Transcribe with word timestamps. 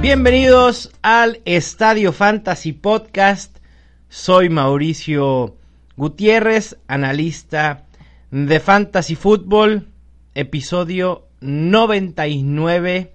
Bienvenidos 0.00 0.92
al 1.02 1.40
Estadio 1.44 2.12
Fantasy 2.12 2.72
Podcast. 2.72 3.58
Soy 4.08 4.48
Mauricio 4.48 5.56
Gutiérrez, 5.96 6.78
analista 6.86 7.86
de 8.30 8.60
Fantasy 8.60 9.16
Football, 9.16 9.88
episodio 10.36 11.26
99 11.40 13.12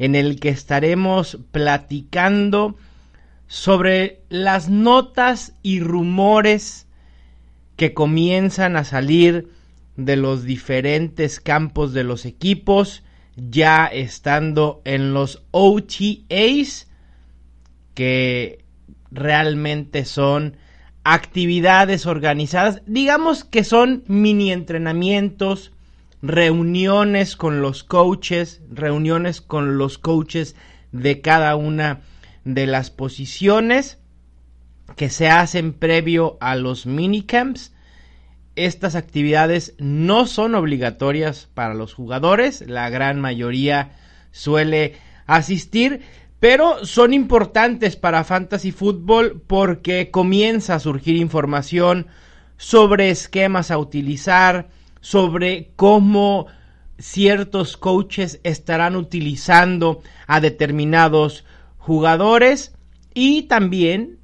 en 0.00 0.14
el 0.16 0.40
que 0.40 0.48
estaremos 0.48 1.38
platicando 1.52 2.74
sobre 3.46 4.22
las 4.28 4.68
notas 4.68 5.54
y 5.62 5.78
rumores 5.78 6.88
que 7.76 7.94
comienzan 7.94 8.76
a 8.76 8.82
salir 8.82 9.52
de 9.96 10.16
los 10.16 10.42
diferentes 10.42 11.38
campos 11.38 11.92
de 11.92 12.02
los 12.02 12.24
equipos 12.24 13.04
ya 13.36 13.86
estando 13.86 14.80
en 14.84 15.12
los 15.14 15.42
OTAs 15.50 16.88
que 17.94 18.64
realmente 19.10 20.04
son 20.04 20.56
actividades 21.04 22.06
organizadas, 22.06 22.82
digamos 22.86 23.44
que 23.44 23.62
son 23.62 24.04
mini 24.06 24.52
entrenamientos, 24.52 25.72
reuniones 26.22 27.36
con 27.36 27.60
los 27.60 27.84
coaches, 27.84 28.62
reuniones 28.70 29.42
con 29.42 29.76
los 29.76 29.98
coaches 29.98 30.56
de 30.92 31.20
cada 31.20 31.56
una 31.56 32.00
de 32.44 32.66
las 32.66 32.90
posiciones 32.90 33.98
que 34.96 35.10
se 35.10 35.28
hacen 35.28 35.72
previo 35.74 36.38
a 36.40 36.56
los 36.56 36.86
minicamps. 36.86 37.73
Estas 38.56 38.94
actividades 38.94 39.74
no 39.78 40.26
son 40.26 40.54
obligatorias 40.54 41.48
para 41.54 41.74
los 41.74 41.92
jugadores, 41.92 42.64
la 42.68 42.88
gran 42.88 43.20
mayoría 43.20 43.92
suele 44.30 44.94
asistir, 45.26 46.02
pero 46.38 46.84
son 46.84 47.14
importantes 47.14 47.96
para 47.96 48.22
Fantasy 48.22 48.70
Football 48.70 49.42
porque 49.46 50.10
comienza 50.10 50.74
a 50.76 50.80
surgir 50.80 51.16
información 51.16 52.06
sobre 52.56 53.10
esquemas 53.10 53.70
a 53.70 53.78
utilizar, 53.78 54.68
sobre 55.00 55.72
cómo 55.74 56.46
ciertos 56.98 57.76
coaches 57.76 58.40
estarán 58.44 58.94
utilizando 58.94 60.02
a 60.26 60.40
determinados 60.40 61.44
jugadores 61.78 62.74
y 63.14 63.42
también 63.42 64.18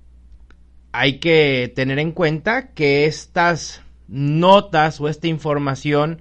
hay 0.93 1.19
que 1.19 1.73
tener 1.75 1.99
en 1.99 2.13
cuenta 2.13 2.69
que 2.73 3.07
estas 3.07 3.83
notas 4.11 5.01
o 5.01 5.09
esta 5.09 5.29
información 5.29 6.21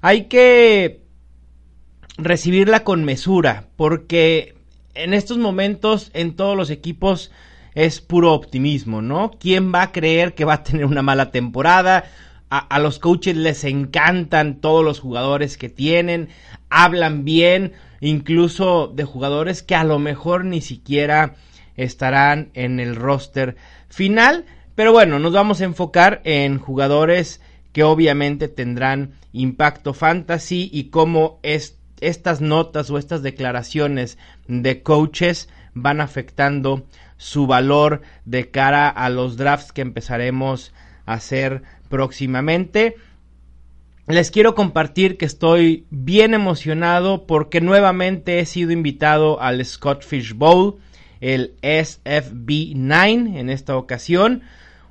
hay 0.00 0.24
que 0.24 1.02
recibirla 2.16 2.82
con 2.82 3.04
mesura 3.04 3.68
porque 3.76 4.54
en 4.94 5.14
estos 5.14 5.38
momentos 5.38 6.10
en 6.14 6.34
todos 6.34 6.56
los 6.56 6.70
equipos 6.70 7.30
es 7.74 8.00
puro 8.00 8.32
optimismo, 8.32 9.00
¿no? 9.00 9.30
¿Quién 9.38 9.72
va 9.72 9.82
a 9.82 9.92
creer 9.92 10.34
que 10.34 10.44
va 10.44 10.54
a 10.54 10.62
tener 10.62 10.86
una 10.86 11.02
mala 11.02 11.30
temporada? 11.30 12.04
A, 12.52 12.80
los 12.80 12.98
coaches 12.98 13.36
les 13.36 13.62
encantan 13.62 14.60
todos 14.60 14.84
los 14.84 14.98
jugadores 14.98 15.56
que 15.56 15.68
tienen, 15.68 16.30
hablan 16.68 17.24
bien, 17.24 17.74
incluso 18.00 18.88
de 18.88 19.04
jugadores 19.04 19.62
que 19.62 19.76
a 19.76 19.84
lo 19.84 20.00
mejor 20.00 20.44
ni 20.44 20.60
siquiera 20.60 21.36
estarán 21.76 22.50
en 22.54 22.80
el 22.80 22.96
roster 22.96 23.54
final. 23.88 24.46
Pero 24.74 24.92
bueno, 24.92 25.18
nos 25.18 25.32
vamos 25.32 25.60
a 25.60 25.64
enfocar 25.64 26.20
en 26.24 26.58
jugadores 26.58 27.40
que 27.72 27.84
obviamente 27.84 28.48
tendrán 28.48 29.12
impacto 29.32 29.94
fantasy 29.94 30.70
y 30.72 30.84
cómo 30.84 31.38
estas 31.42 32.40
notas 32.40 32.90
o 32.90 32.98
estas 32.98 33.22
declaraciones 33.22 34.18
de 34.48 34.82
coaches 34.82 35.48
van 35.74 36.00
afectando 36.00 36.84
su 37.16 37.46
valor 37.46 38.02
de 38.24 38.50
cara 38.50 38.88
a 38.88 39.10
los 39.10 39.36
drafts 39.36 39.72
que 39.72 39.82
empezaremos 39.82 40.72
a 41.06 41.14
hacer 41.14 41.62
próximamente. 41.88 42.96
Les 44.06 44.30
quiero 44.30 44.54
compartir 44.54 45.18
que 45.18 45.26
estoy 45.26 45.86
bien 45.90 46.34
emocionado 46.34 47.26
porque 47.26 47.60
nuevamente 47.60 48.40
he 48.40 48.46
sido 48.46 48.72
invitado 48.72 49.40
al 49.40 49.64
Scott 49.64 50.02
Fish 50.02 50.32
Bowl, 50.32 50.78
el 51.20 51.56
SFB9 51.62 53.38
en 53.38 53.50
esta 53.50 53.76
ocasión. 53.76 54.42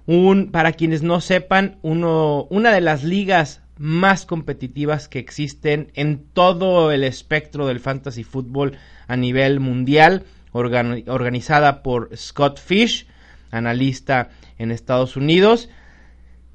Un, 0.06 0.52
para 0.52 0.74
quienes 0.74 1.04
no 1.04 1.22
sepan, 1.22 1.78
uno, 1.82 2.48
una 2.50 2.72
de 2.72 2.82
las 2.82 3.04
ligas 3.04 3.62
más 3.78 4.26
competitivas 4.26 5.08
que 5.08 5.20
existen 5.20 5.92
en 5.94 6.24
todo 6.34 6.92
el 6.92 7.04
espectro 7.04 7.68
del 7.68 7.80
fantasy 7.80 8.24
fútbol 8.24 8.78
a 9.08 9.16
nivel 9.16 9.60
mundial, 9.60 10.24
organizada 10.52 11.84
por 11.84 12.10
Scott 12.18 12.60
Fish, 12.60 13.08
analista 13.52 14.30
en 14.58 14.72
Estados 14.72 15.16
Unidos 15.16 15.70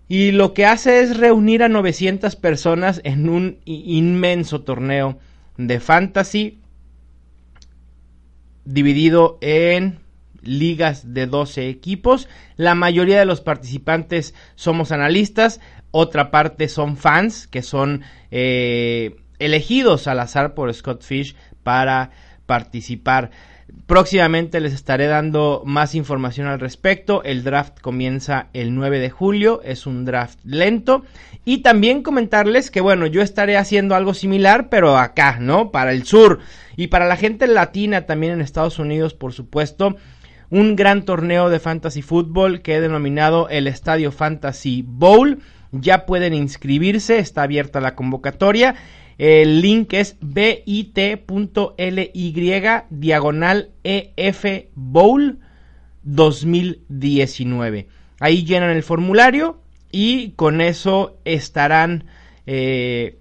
y 0.09 0.33
lo 0.33 0.53
que 0.53 0.67
hace 0.67 1.01
es 1.01 1.17
reunir 1.17 1.63
a 1.63 1.69
900 1.69 2.37
personas 2.37 3.01
en 3.05 3.29
un 3.29 3.59
inmenso 3.65 4.63
torneo 4.63 5.19
de 5.57 5.81
fantasy 5.81 6.61
dividido 8.65 9.39
en 9.41 10.01
ligas 10.43 11.15
de 11.15 11.27
12 11.27 11.69
equipos. 11.69 12.29
La 12.57 12.75
mayoría 12.75 13.19
de 13.19 13.25
los 13.25 13.41
participantes 13.41 14.35
somos 14.55 14.93
analistas, 14.93 15.61
otra 15.91 16.31
parte 16.31 16.69
son 16.69 16.97
fans 16.97 17.47
que 17.47 17.63
son 17.63 18.03
eh, 18.31 19.17
elegidos 19.39 20.07
al 20.07 20.21
azar 20.21 20.55
por 20.55 20.73
Scott 20.73 21.03
Fish 21.03 21.35
para 21.63 22.11
participar. 22.47 23.31
Próximamente 23.87 24.61
les 24.61 24.73
estaré 24.73 25.07
dando 25.07 25.63
más 25.67 25.95
información 25.95 26.47
al 26.47 26.59
respecto. 26.59 27.23
El 27.23 27.45
draft 27.45 27.81
comienza 27.81 28.49
el 28.55 28.75
9 28.75 28.99
de 28.99 29.11
julio, 29.11 29.61
es 29.63 29.87
un 29.87 30.07
draft 30.07 30.39
lento. 30.45 31.05
Y 31.45 31.59
también 31.59 32.03
comentarles 32.03 32.71
que, 32.71 32.81
bueno, 32.81 33.07
yo 33.07 33.21
estaré 33.21 33.59
haciendo 33.59 33.95
algo 33.95 34.15
similar, 34.15 34.71
pero 34.71 34.97
acá, 34.97 35.39
¿no? 35.39 35.71
Para 35.71 35.93
el 35.93 36.05
sur. 36.05 36.39
Y 36.77 36.87
para 36.87 37.07
la 37.07 37.17
gente 37.17 37.47
latina 37.47 38.07
también 38.07 38.33
en 38.33 38.41
Estados 38.41 38.79
Unidos, 38.79 39.13
por 39.13 39.35
supuesto. 39.35 39.97
Un 40.49 40.77
gran 40.77 41.05
torneo 41.05 41.51
de 41.51 41.61
fantasy 41.61 42.01
fútbol 42.01 42.63
que 42.63 42.77
he 42.77 42.81
denominado 42.81 43.51
el 43.51 43.67
Estadio 43.67 44.13
Fantasy 44.13 44.83
Bowl. 44.87 45.41
Ya 45.73 46.07
pueden 46.07 46.33
inscribirse, 46.33 47.19
está 47.19 47.43
abierta 47.43 47.81
la 47.81 47.95
convocatoria. 47.95 48.77
El 49.19 49.61
link 49.61 49.93
es 49.93 50.17
bit.ly 50.21 50.83
diagonal 52.91 53.71
EF 53.85 54.45
Bowl 54.75 55.39
2019. 56.03 57.89
Ahí 58.21 58.45
llenan 58.45 58.71
el 58.71 58.83
formulario 58.83 59.61
y 59.91 60.31
con 60.31 60.61
eso 60.61 61.19
estarán 61.25 62.05
eh, 62.47 63.19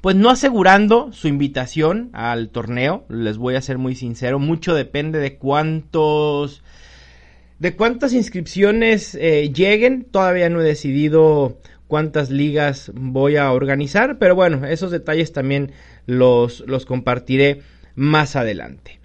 pues 0.00 0.16
no 0.16 0.28
asegurando 0.28 1.12
su 1.12 1.28
invitación 1.28 2.10
al 2.12 2.50
torneo, 2.50 3.06
les 3.08 3.38
voy 3.38 3.54
a 3.54 3.62
ser 3.62 3.78
muy 3.78 3.94
sincero, 3.94 4.38
mucho 4.38 4.74
depende 4.74 5.18
de 5.18 5.38
cuántos 5.38 6.62
de 7.58 7.74
cuántas 7.74 8.12
inscripciones 8.12 9.14
eh, 9.14 9.50
lleguen, 9.54 10.04
todavía 10.04 10.50
no 10.50 10.60
he 10.60 10.64
decidido 10.64 11.58
cuántas 11.86 12.30
ligas 12.30 12.90
voy 12.94 13.36
a 13.36 13.52
organizar, 13.52 14.18
pero 14.18 14.34
bueno, 14.34 14.66
esos 14.66 14.90
detalles 14.90 15.32
también 15.32 15.72
los, 16.06 16.60
los 16.66 16.86
compartiré 16.86 17.62
más 17.94 18.36
adelante. 18.36 19.00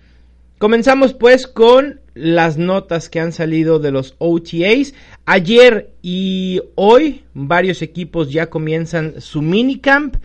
Comenzamos 0.58 1.14
pues 1.14 1.48
con 1.48 2.02
las 2.14 2.58
notas 2.58 3.08
que 3.08 3.22
han 3.22 3.32
salido 3.32 3.80
de 3.80 3.92
los 3.92 4.16
OTAs. 4.18 4.94
Ayer 5.26 5.94
y 6.02 6.62
hoy 6.76 7.24
varios 7.34 7.82
equipos 7.82 8.30
ya 8.32 8.50
comienzan 8.50 9.22
su 9.22 9.42
minicamp, 9.42 10.18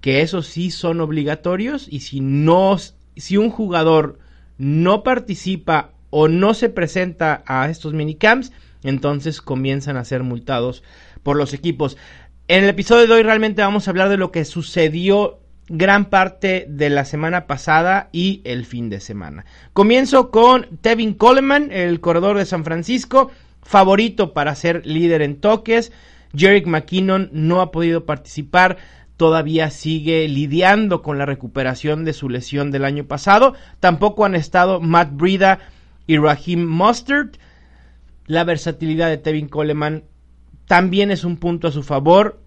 que 0.00 0.22
esos 0.22 0.48
sí 0.48 0.72
son 0.72 1.00
obligatorios 1.00 1.86
y 1.88 2.00
si 2.00 2.20
no 2.20 2.76
si 3.16 3.36
un 3.36 3.50
jugador 3.50 4.18
no 4.58 5.02
participa 5.02 5.92
o 6.10 6.26
no 6.26 6.54
se 6.54 6.68
presenta 6.68 7.44
a 7.46 7.70
estos 7.70 7.92
minicamps, 7.92 8.52
entonces 8.82 9.40
comienzan 9.40 9.96
a 9.96 10.04
ser 10.04 10.22
multados 10.22 10.82
por 11.22 11.36
los 11.36 11.54
equipos. 11.54 11.96
En 12.48 12.64
el 12.64 12.70
episodio 12.70 13.06
de 13.06 13.14
hoy 13.14 13.22
realmente 13.22 13.62
vamos 13.62 13.86
a 13.86 13.90
hablar 13.90 14.08
de 14.08 14.16
lo 14.16 14.32
que 14.32 14.44
sucedió 14.44 15.40
gran 15.68 16.06
parte 16.06 16.66
de 16.68 16.90
la 16.90 17.04
semana 17.04 17.46
pasada 17.46 18.08
y 18.10 18.42
el 18.44 18.66
fin 18.66 18.90
de 18.90 18.98
semana. 18.98 19.44
Comienzo 19.72 20.32
con 20.32 20.66
Tevin 20.80 21.14
Coleman, 21.14 21.70
el 21.70 22.00
corredor 22.00 22.36
de 22.36 22.44
San 22.44 22.64
Francisco, 22.64 23.30
favorito 23.62 24.32
para 24.32 24.56
ser 24.56 24.84
líder 24.84 25.22
en 25.22 25.40
toques. 25.40 25.92
Jerick 26.34 26.66
McKinnon 26.66 27.30
no 27.32 27.60
ha 27.60 27.70
podido 27.70 28.04
participar, 28.04 28.78
todavía 29.16 29.70
sigue 29.70 30.26
lidiando 30.28 31.02
con 31.02 31.18
la 31.18 31.26
recuperación 31.26 32.04
de 32.04 32.14
su 32.14 32.28
lesión 32.28 32.72
del 32.72 32.84
año 32.84 33.04
pasado. 33.04 33.54
Tampoco 33.78 34.24
han 34.24 34.34
estado 34.34 34.80
Matt 34.80 35.10
Brida 35.12 35.60
y 36.08 36.18
Raheem 36.18 36.66
Mustard. 36.66 37.30
La 38.26 38.42
versatilidad 38.42 39.08
de 39.08 39.18
Tevin 39.18 39.48
Coleman 39.48 40.02
también 40.70 41.10
es 41.10 41.24
un 41.24 41.36
punto 41.36 41.66
a 41.66 41.72
su 41.72 41.82
favor. 41.82 42.38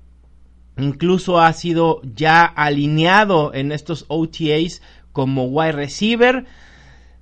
Incluso 0.77 1.41
ha 1.41 1.51
sido 1.51 1.99
ya 2.03 2.45
alineado 2.45 3.53
en 3.53 3.73
estos 3.73 4.05
OTAs 4.07 4.81
como 5.11 5.47
wide 5.47 5.73
receiver. 5.73 6.45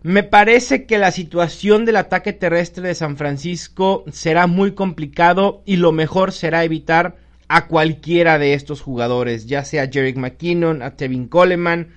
Me 0.03 0.21
parece 0.21 0.85
que 0.85 0.99
la 0.99 1.09
situación 1.09 1.85
del 1.85 1.95
ataque 1.95 2.33
terrestre 2.33 2.87
de 2.87 2.93
San 2.93 3.17
Francisco 3.17 4.03
será 4.11 4.45
muy 4.45 4.73
complicado 4.73 5.63
y 5.65 5.77
lo 5.77 5.91
mejor 5.91 6.33
será 6.33 6.63
evitar 6.63 7.17
a 7.47 7.65
cualquiera 7.65 8.37
de 8.37 8.53
estos 8.53 8.81
jugadores, 8.81 9.47
ya 9.47 9.65
sea 9.65 9.89
Jerick 9.91 10.17
McKinnon, 10.17 10.83
a 10.83 10.97
Tevin 10.97 11.27
Coleman. 11.27 11.87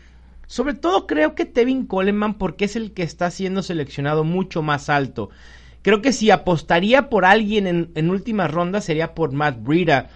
Sobre 0.46 0.72
todo 0.72 1.06
creo 1.06 1.34
que 1.34 1.44
Tevin 1.44 1.84
Coleman 1.84 2.38
porque 2.38 2.64
es 2.64 2.74
el 2.74 2.94
que 2.94 3.02
está 3.02 3.30
siendo 3.30 3.62
seleccionado 3.62 4.24
mucho 4.24 4.62
más 4.62 4.88
alto. 4.88 5.28
Creo 5.84 6.00
que 6.00 6.14
si 6.14 6.30
apostaría 6.30 7.10
por 7.10 7.26
alguien 7.26 7.66
en, 7.66 7.90
en 7.94 8.08
últimas 8.08 8.50
rondas 8.50 8.86
sería 8.86 9.14
por 9.14 9.32
Matt 9.32 9.62
Breida, 9.62 10.08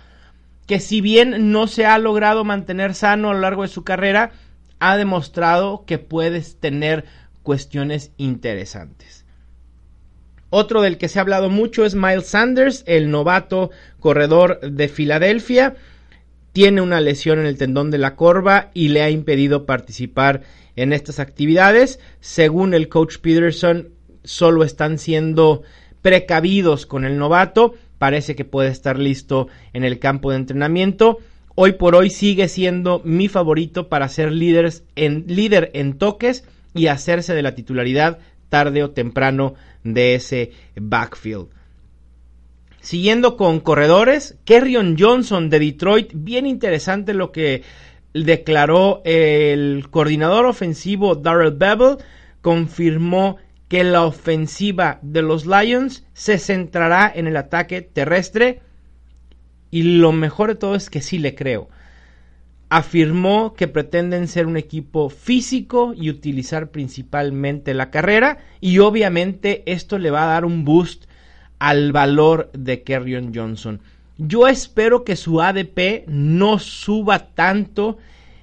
que 0.67 0.81
si 0.81 1.03
bien 1.03 1.53
no 1.53 1.67
se 1.67 1.85
ha 1.85 1.99
logrado 1.99 2.43
mantener 2.43 2.95
sano 2.95 3.29
a 3.29 3.35
lo 3.35 3.41
largo 3.41 3.63
de 3.63 3.69
su 3.69 3.85
carrera, 3.85 4.33
ha 4.79 4.97
demostrado 4.97 5.85
que 5.87 5.99
puedes 5.99 6.59
tener 6.59 7.05
cuestiones 7.43 8.13
interesantes. 8.17 9.27
Otro 10.49 10.81
del 10.81 10.97
que 10.97 11.09
se 11.09 11.19
ha 11.19 11.23
hablado 11.23 11.51
mucho 11.51 11.85
es 11.85 11.95
Miles 11.95 12.29
Sanders, 12.29 12.83
el 12.87 13.11
novato 13.11 13.71
corredor 14.01 14.61
de 14.61 14.89
Filadelfia. 14.89 15.77
Tiene 16.53 16.81
una 16.81 17.03
lesión 17.03 17.39
en 17.39 17.45
el 17.45 17.59
tendón 17.59 17.91
de 17.91 17.99
la 17.99 18.17
corva 18.17 18.71
y 18.73 18.89
le 18.89 19.03
ha 19.03 19.11
impedido 19.11 19.67
participar 19.67 20.45
en 20.77 20.95
estas 20.95 21.21
actividades. 21.21 22.01
Según 22.21 22.73
el 22.73 22.89
coach 22.89 23.19
Peterson, 23.19 23.89
solo 24.25 24.65
están 24.65 24.99
siendo 24.99 25.63
precavidos 26.03 26.87
con 26.87 27.05
el 27.05 27.19
novato. 27.19 27.75
Parece 27.99 28.37
que 28.37 28.45
puede 28.45 28.71
estar 28.71 28.99
listo 28.99 29.49
en 29.73 29.85
el 29.85 29.99
campo 29.99 30.31
de 30.31 30.37
entrenamiento. 30.37 31.19
Hoy 31.55 31.73
por 31.73 31.97
hoy 31.97 32.11
sigue 32.11 32.49
siendo 32.49 33.03
mi 33.05 33.29
favorito 33.29 33.89
para 33.89 34.09
ser 34.09 34.29
en, 34.29 35.25
líder 35.27 35.71
en 35.75 35.99
toques 35.99 36.45
y 36.75 36.87
hacerse 36.87 37.35
de 37.35 37.43
la 37.43 37.55
titularidad 37.55 38.19
tarde 38.49 38.85
o 38.85 38.91
temprano 38.91 39.55
de 39.83 40.15
ese 40.15 40.53
backfield. 40.77 41.49
Siguiendo 42.81 43.37
con 43.37 43.61
corredores, 43.61 44.39
Kerrion 44.45 44.97
Johnson 44.99 45.51
de 45.51 45.59
Detroit, 45.59 46.13
bien 46.15 46.47
interesante 46.47 47.13
lo 47.13 47.33
que 47.33 47.63
declaró 48.15 49.03
el 49.05 49.89
coordinador 49.91 50.47
ofensivo 50.47 51.17
Darrell 51.17 51.57
Bevel, 51.57 51.97
confirmó 52.41 53.37
que 53.69 53.85
la 53.85 54.05
ofensiva 54.05 54.99
de 55.03 55.23
los 55.23 55.47
Lions 55.47 56.05
se 56.15 56.39
centrará 56.39 57.11
en 57.15 57.27
el 57.27 57.37
ataque 57.37 57.83
terrestre 57.83 58.61
y 59.71 59.83
lo 59.99 60.13
mejor 60.13 60.49
de 60.49 60.55
todo 60.55 60.75
es 60.75 60.91
que 60.91 61.03
sí 61.03 61.19
le 61.19 61.35
creo 61.35 61.69
afirmó 62.71 63.55
que 63.55 63.69
pretenden 63.69 64.29
ser 64.29 64.47
un 64.47 64.57
equipo 64.57 65.09
físico 65.09 65.95
y 65.97 66.11
utilizar 66.11 66.71
principalmente 66.71 67.75
la 67.75 67.91
carrera 67.91 68.39
y 68.61 68.79
obviamente 68.79 69.63
esto 69.67 69.99
le 69.99 70.11
va 70.11 70.25
a 70.25 70.35
dar 70.35 70.45
un 70.45 70.65
boost 70.65 71.05
al 71.59 71.93
valor 71.93 72.51
de 72.53 72.83
Kerrion 72.83 73.33
Johnson. 73.35 73.81
Yo 74.19 74.49
espero 74.49 75.05
que 75.05 75.17
su 75.17 75.41
ADP 75.41 76.07
no 76.09 76.59
suba 76.59 77.31
tanto 77.35 77.99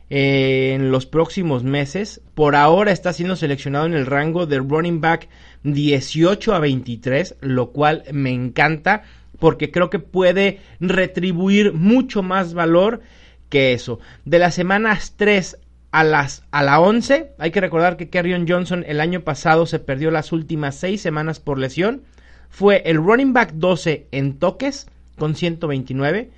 en 0.10 0.92
los 0.92 1.06
próximos 1.06 1.64
meses. 1.64 2.22
Por 2.34 2.56
ahora 2.56 2.92
está 2.92 3.14
siendo 3.14 3.36
seleccionado 3.36 3.86
en 3.86 3.94
el 3.94 4.06
rango 4.06 4.46
de 4.46 4.60
running 4.60 5.02
back 5.02 5.30
18 5.64 6.54
a 6.54 6.60
23, 6.60 7.36
lo 7.42 7.72
cual 7.72 8.04
me 8.12 8.32
encanta 8.32 9.04
porque 9.40 9.72
creo 9.72 9.90
que 9.90 10.00
puede 10.00 10.60
retribuir 10.80 11.74
mucho 11.74 12.24
más 12.24 12.54
valor 12.54 13.02
que 13.50 13.74
eso. 13.74 14.00
De 14.24 14.40
las 14.40 14.56
semanas 14.56 15.14
3 15.18 15.58
a, 15.92 16.04
las, 16.04 16.44
a 16.52 16.64
la 16.64 16.80
11, 16.80 17.32
hay 17.38 17.52
que 17.52 17.62
recordar 17.62 17.98
que 17.98 18.10
Kerrion 18.10 18.48
Johnson 18.48 18.84
el 18.88 19.00
año 19.02 19.22
pasado 19.22 19.66
se 19.66 19.80
perdió 19.80 20.12
las 20.12 20.32
últimas 20.32 20.76
6 20.76 21.02
semanas 21.02 21.40
por 21.40 21.58
lesión. 21.58 22.04
Fue 22.50 22.84
el 22.86 22.98
running 22.98 23.34
back 23.34 23.54
12 23.54 24.08
en 24.12 24.38
toques 24.38 24.88
con 25.18 25.36
129. 25.36 26.32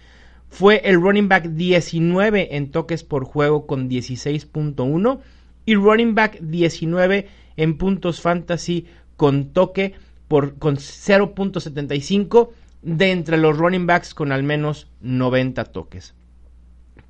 Fue 0.49 0.81
el 0.85 1.01
running 1.01 1.27
back 1.27 1.49
19 1.49 2.55
en 2.55 2.71
toques 2.71 3.03
por 3.03 3.25
juego 3.25 3.67
con 3.67 3.89
16.1. 3.89 5.19
Y 5.65 5.75
running 5.75 6.15
back 6.15 6.39
19 6.39 7.27
en 7.57 7.77
puntos 7.77 8.21
fantasy 8.21 8.85
con 9.17 9.51
toque 9.51 9.93
por, 10.27 10.57
con 10.57 10.77
0.75 10.77 12.49
de 12.81 13.11
entre 13.11 13.37
los 13.37 13.57
running 13.57 13.85
backs 13.85 14.13
con 14.13 14.31
al 14.31 14.43
menos 14.43 14.87
90 15.01 15.65
toques. 15.65 16.15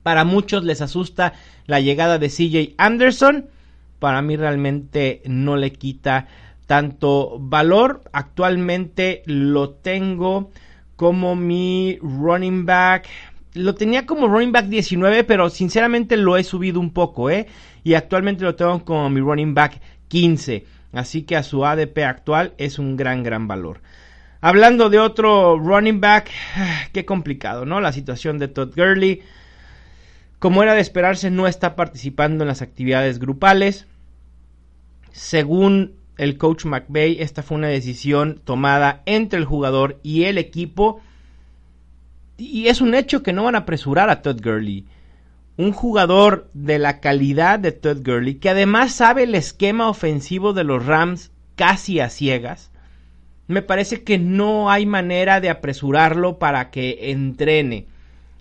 Para 0.04 0.24
muchos 0.24 0.64
les 0.64 0.82
asusta 0.82 1.34
la 1.66 1.80
llegada 1.80 2.18
de 2.18 2.30
CJ 2.30 2.76
Anderson. 2.78 3.50
Para 4.00 4.22
mí 4.22 4.38
realmente 4.38 5.22
no 5.26 5.58
le 5.58 5.74
quita 5.74 6.28
tanto 6.66 7.38
valor. 7.40 8.04
Actualmente 8.14 9.24
lo 9.26 9.72
tengo 9.72 10.52
como 10.96 11.36
mi 11.36 12.00
running 12.02 12.66
back. 12.66 13.08
Lo 13.58 13.76
tenía 13.76 14.06
como 14.06 14.28
running 14.28 14.52
back 14.52 14.68
19, 14.68 15.24
pero 15.24 15.50
sinceramente 15.50 16.16
lo 16.16 16.38
he 16.38 16.44
subido 16.44 16.80
un 16.80 16.92
poco, 16.92 17.30
¿eh? 17.30 17.48
Y 17.84 17.96
actualmente 17.96 18.44
lo 18.44 18.56
tengo 18.56 18.86
como 18.86 19.10
mi 19.10 19.20
running 19.20 19.54
back 19.54 19.82
15. 20.08 20.66
Así 20.94 21.24
que 21.24 21.36
a 21.36 21.44
su 21.44 21.66
ADP 21.66 22.00
actual 22.06 22.54
es 22.58 22.80
un 22.80 22.96
gran, 22.96 23.24
gran 23.24 23.48
valor. 23.48 23.82
Hablando 24.42 24.90
de 24.90 25.00
otro 25.00 25.58
running 25.58 26.00
back, 26.00 26.30
qué 26.94 27.06
complicado, 27.06 27.66
¿no? 27.66 27.82
La 27.82 27.92
situación 27.92 28.38
de 28.38 28.48
Todd 28.48 28.74
Gurley. 28.76 29.22
Como 30.40 30.62
era 30.62 30.76
de 30.76 30.82
esperarse, 30.82 31.32
no 31.32 31.48
está 31.48 31.76
participando 31.76 32.44
en 32.44 32.48
las 32.48 32.62
actividades 32.62 33.20
grupales. 33.20 33.88
Según 35.12 35.96
el 36.18 36.38
coach 36.38 36.66
McVay, 36.66 37.18
esta 37.20 37.42
fue 37.42 37.58
una 37.58 37.68
decisión 37.68 38.40
tomada 38.44 39.02
entre 39.06 39.40
el 39.40 39.46
jugador 39.46 40.00
y 40.04 40.26
el 40.26 40.38
equipo. 40.38 41.02
Y 42.38 42.68
es 42.68 42.82
un 42.82 42.94
hecho 42.94 43.24
que 43.24 43.34
no 43.34 43.44
van 43.44 43.56
a 43.56 43.60
apresurar 43.60 44.10
a 44.10 44.22
Todd 44.22 44.42
Gurley. 44.44 44.86
Un 45.58 45.72
jugador 45.72 46.50
de 46.54 46.78
la 46.78 47.00
calidad 47.00 47.58
de 47.58 47.72
Todd 47.72 48.06
Gurley, 48.06 48.36
que 48.36 48.52
además 48.52 48.94
sabe 48.94 49.24
el 49.24 49.34
esquema 49.34 49.90
ofensivo 49.90 50.54
de 50.54 50.64
los 50.64 50.86
Rams 50.86 51.32
casi 51.56 52.00
a 52.00 52.10
ciegas. 52.10 52.72
Me 53.48 53.64
parece 53.64 54.04
que 54.04 54.20
no 54.20 54.70
hay 54.70 54.86
manera 54.86 55.42
de 55.42 55.50
apresurarlo 55.50 56.38
para 56.38 56.70
que 56.70 57.12
entrene. 57.12 57.88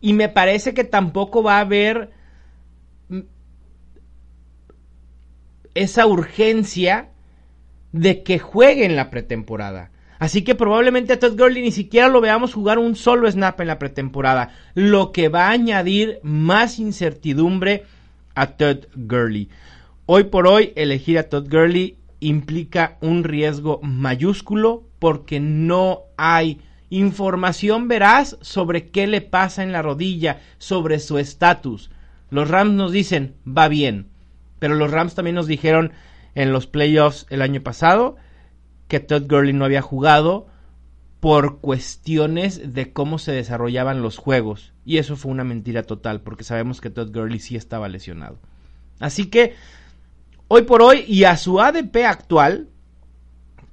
Y 0.02 0.12
me 0.12 0.28
parece 0.28 0.74
que 0.74 0.84
tampoco 0.84 1.42
va 1.42 1.56
a 1.56 1.60
haber 1.60 2.10
esa 5.74 6.06
urgencia 6.06 7.10
de 7.92 8.22
que 8.22 8.38
juegue 8.38 8.84
en 8.84 8.96
la 8.96 9.10
pretemporada. 9.10 9.90
Así 10.18 10.42
que 10.42 10.54
probablemente 10.54 11.12
a 11.12 11.18
Todd 11.18 11.38
Gurley 11.38 11.62
ni 11.62 11.72
siquiera 11.72 12.08
lo 12.08 12.20
veamos 12.20 12.54
jugar 12.54 12.78
un 12.78 12.96
solo 12.96 13.30
snap 13.30 13.60
en 13.60 13.68
la 13.68 13.78
pretemporada, 13.78 14.54
lo 14.74 15.12
que 15.12 15.28
va 15.28 15.48
a 15.48 15.50
añadir 15.50 16.20
más 16.22 16.78
incertidumbre 16.78 17.84
a 18.34 18.48
Todd 18.48 18.86
Gurley. 18.94 19.48
Hoy 20.06 20.24
por 20.24 20.46
hoy 20.46 20.72
elegir 20.76 21.18
a 21.18 21.28
Todd 21.28 21.48
Gurley 21.50 21.96
implica 22.20 22.96
un 23.00 23.24
riesgo 23.24 23.80
mayúsculo 23.82 24.84
porque 24.98 25.40
no 25.40 26.02
hay 26.16 26.60
información 26.88 27.88
veraz 27.88 28.38
sobre 28.40 28.88
qué 28.88 29.06
le 29.06 29.20
pasa 29.20 29.62
en 29.62 29.72
la 29.72 29.82
rodilla, 29.82 30.40
sobre 30.58 30.98
su 30.98 31.18
estatus. 31.18 31.90
Los 32.30 32.48
Rams 32.48 32.72
nos 32.72 32.92
dicen, 32.92 33.34
va 33.46 33.68
bien, 33.68 34.06
pero 34.58 34.74
los 34.74 34.90
Rams 34.90 35.14
también 35.14 35.36
nos 35.36 35.46
dijeron 35.46 35.92
en 36.34 36.52
los 36.52 36.66
playoffs 36.66 37.26
el 37.28 37.42
año 37.42 37.60
pasado 37.60 38.16
que 38.88 39.00
Todd 39.00 39.24
Gurley 39.28 39.52
no 39.52 39.64
había 39.64 39.82
jugado 39.82 40.46
por 41.20 41.60
cuestiones 41.60 42.74
de 42.74 42.92
cómo 42.92 43.18
se 43.18 43.32
desarrollaban 43.32 44.02
los 44.02 44.18
juegos. 44.18 44.72
Y 44.84 44.98
eso 44.98 45.16
fue 45.16 45.32
una 45.32 45.44
mentira 45.44 45.82
total, 45.82 46.20
porque 46.20 46.44
sabemos 46.44 46.80
que 46.80 46.90
Todd 46.90 47.12
Gurley 47.12 47.40
sí 47.40 47.56
estaba 47.56 47.88
lesionado. 47.88 48.38
Así 49.00 49.26
que, 49.26 49.54
hoy 50.48 50.62
por 50.62 50.82
hoy, 50.82 51.04
y 51.06 51.24
a 51.24 51.36
su 51.36 51.60
ADP 51.60 51.96
actual, 52.06 52.68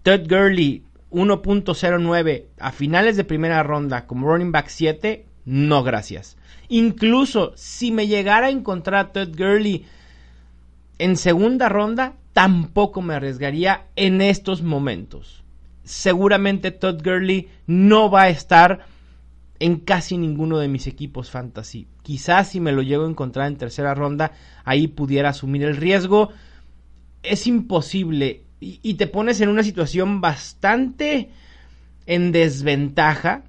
Todd 0.01 0.21
Gurley 0.27 0.83
1.09 1.11 2.45
a 2.59 2.71
finales 2.71 3.15
de 3.15 3.23
primera 3.23 3.61
ronda 3.61 4.07
como 4.07 4.27
running 4.27 4.51
back 4.51 4.67
7, 4.67 5.25
no 5.45 5.83
gracias. 5.83 6.37
Incluso 6.69 7.53
si 7.55 7.91
me 7.91 8.07
llegara 8.07 8.47
a 8.47 8.51
encontrar 8.51 9.05
a 9.05 9.11
Todd 9.11 9.29
Gurley 9.37 9.85
en 10.97 11.17
segunda 11.17 11.69
ronda, 11.69 12.15
tampoco 12.33 13.01
me 13.01 13.13
arriesgaría 13.13 13.87
en 13.95 14.21
estos 14.21 14.61
momentos. 14.61 15.43
Seguramente 15.83 16.71
Todd 16.71 17.01
Gurley 17.03 17.49
no 17.67 18.09
va 18.09 18.23
a 18.23 18.29
estar 18.29 18.85
en 19.59 19.77
casi 19.77 20.17
ninguno 20.17 20.57
de 20.57 20.67
mis 20.67 20.87
equipos 20.87 21.29
fantasy. 21.29 21.87
Quizás 22.01 22.49
si 22.49 22.59
me 22.59 22.71
lo 22.71 22.81
llego 22.81 23.05
a 23.05 23.09
encontrar 23.09 23.47
en 23.47 23.57
tercera 23.57 23.93
ronda, 23.93 24.33
ahí 24.65 24.87
pudiera 24.87 25.29
asumir 25.29 25.63
el 25.63 25.77
riesgo. 25.77 26.29
Es 27.21 27.47
imposible 27.47 28.43
y, 28.59 28.93
te 28.93 29.07
pones 29.07 29.41
en 29.41 29.49
una 29.49 29.63
situación 29.63 30.21
bastante 30.21 31.29
en 32.05 32.31
desventaja 32.31 33.43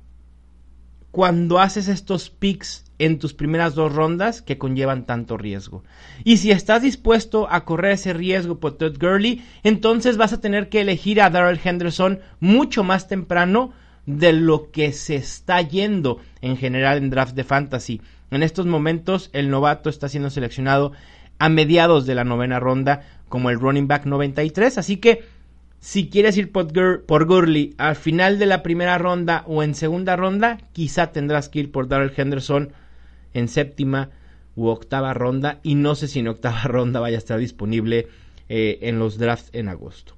cuando 1.10 1.60
haces 1.60 1.88
estos 1.88 2.30
picks 2.30 2.83
en 2.98 3.18
tus 3.18 3.34
primeras 3.34 3.74
dos 3.74 3.92
rondas 3.92 4.42
que 4.42 4.58
conllevan 4.58 5.04
tanto 5.04 5.36
riesgo. 5.36 5.82
Y 6.22 6.36
si 6.36 6.50
estás 6.50 6.82
dispuesto 6.82 7.48
a 7.50 7.64
correr 7.64 7.92
ese 7.92 8.12
riesgo 8.12 8.58
por 8.60 8.72
Todd 8.78 8.96
Gurley, 8.98 9.44
entonces 9.62 10.16
vas 10.16 10.32
a 10.32 10.40
tener 10.40 10.68
que 10.68 10.80
elegir 10.80 11.20
a 11.20 11.30
Darrell 11.30 11.60
Henderson 11.62 12.20
mucho 12.40 12.84
más 12.84 13.08
temprano 13.08 13.72
de 14.06 14.32
lo 14.32 14.70
que 14.70 14.92
se 14.92 15.16
está 15.16 15.60
yendo 15.62 16.18
en 16.40 16.56
general 16.56 16.98
en 16.98 17.10
draft 17.10 17.34
de 17.34 17.44
fantasy. 17.44 18.00
En 18.30 18.42
estos 18.42 18.66
momentos 18.66 19.30
el 19.32 19.50
novato 19.50 19.88
está 19.88 20.08
siendo 20.08 20.30
seleccionado 20.30 20.92
a 21.38 21.48
mediados 21.48 22.06
de 22.06 22.14
la 22.14 22.24
novena 22.24 22.60
ronda 22.60 23.02
como 23.28 23.50
el 23.50 23.58
running 23.58 23.88
back 23.88 24.04
93, 24.04 24.78
así 24.78 24.98
que 24.98 25.24
si 25.84 26.08
quieres 26.08 26.36
ir 26.38 26.50
por, 26.50 27.26
Gurley 27.26 27.74
al 27.76 27.94
final 27.96 28.38
de 28.38 28.46
la 28.46 28.62
primera 28.62 28.96
ronda 28.96 29.44
o 29.46 29.62
en 29.62 29.74
segunda 29.74 30.16
ronda, 30.16 30.58
quizá 30.72 31.12
tendrás 31.12 31.50
que 31.50 31.58
ir 31.58 31.72
por 31.72 31.88
Darrell 31.88 32.12
Henderson 32.16 32.72
en 33.34 33.48
séptima 33.48 34.10
u 34.56 34.68
octava 34.68 35.12
ronda 35.14 35.60
y 35.62 35.74
no 35.74 35.94
sé 35.94 36.08
si 36.08 36.20
en 36.20 36.28
octava 36.28 36.62
ronda 36.64 37.00
vaya 37.00 37.16
a 37.16 37.18
estar 37.18 37.38
disponible 37.38 38.08
eh, 38.48 38.78
en 38.82 38.98
los 38.98 39.18
drafts 39.18 39.50
en 39.52 39.68
agosto. 39.68 40.14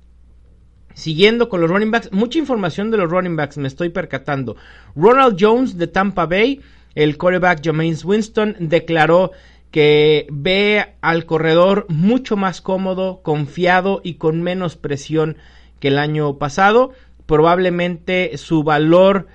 Siguiendo 0.95 1.49
con 1.49 1.61
los 1.61 1.71
running 1.71 1.91
backs, 1.91 2.11
mucha 2.13 2.39
información 2.39 2.91
de 2.91 2.97
los 2.97 3.11
running 3.11 3.37
backs 3.37 3.59
me 3.59 3.69
estoy 3.69 3.91
percatando. 3.91 4.57
Ronald 4.95 5.37
Jones 5.39 5.77
de 5.77 5.89
Tampa 5.89 6.25
Bay, 6.25 6.63
el 6.95 7.19
quarterback 7.19 7.61
Jameis 7.63 8.03
Winston, 8.03 8.57
declaró 8.59 9.33
que 9.71 10.27
ve 10.31 10.95
al 11.03 11.27
corredor 11.27 11.85
mucho 11.91 12.39
más 12.39 12.63
cómodo, 12.63 13.21
confiado 13.23 14.01
y 14.03 14.15
con 14.15 14.43
menos 14.43 14.77
presión 14.77 15.37
que 15.81 15.89
el 15.89 15.99
año 15.99 16.39
pasado. 16.39 16.93
Probablemente 17.27 18.39
su 18.39 18.63
valor 18.63 19.27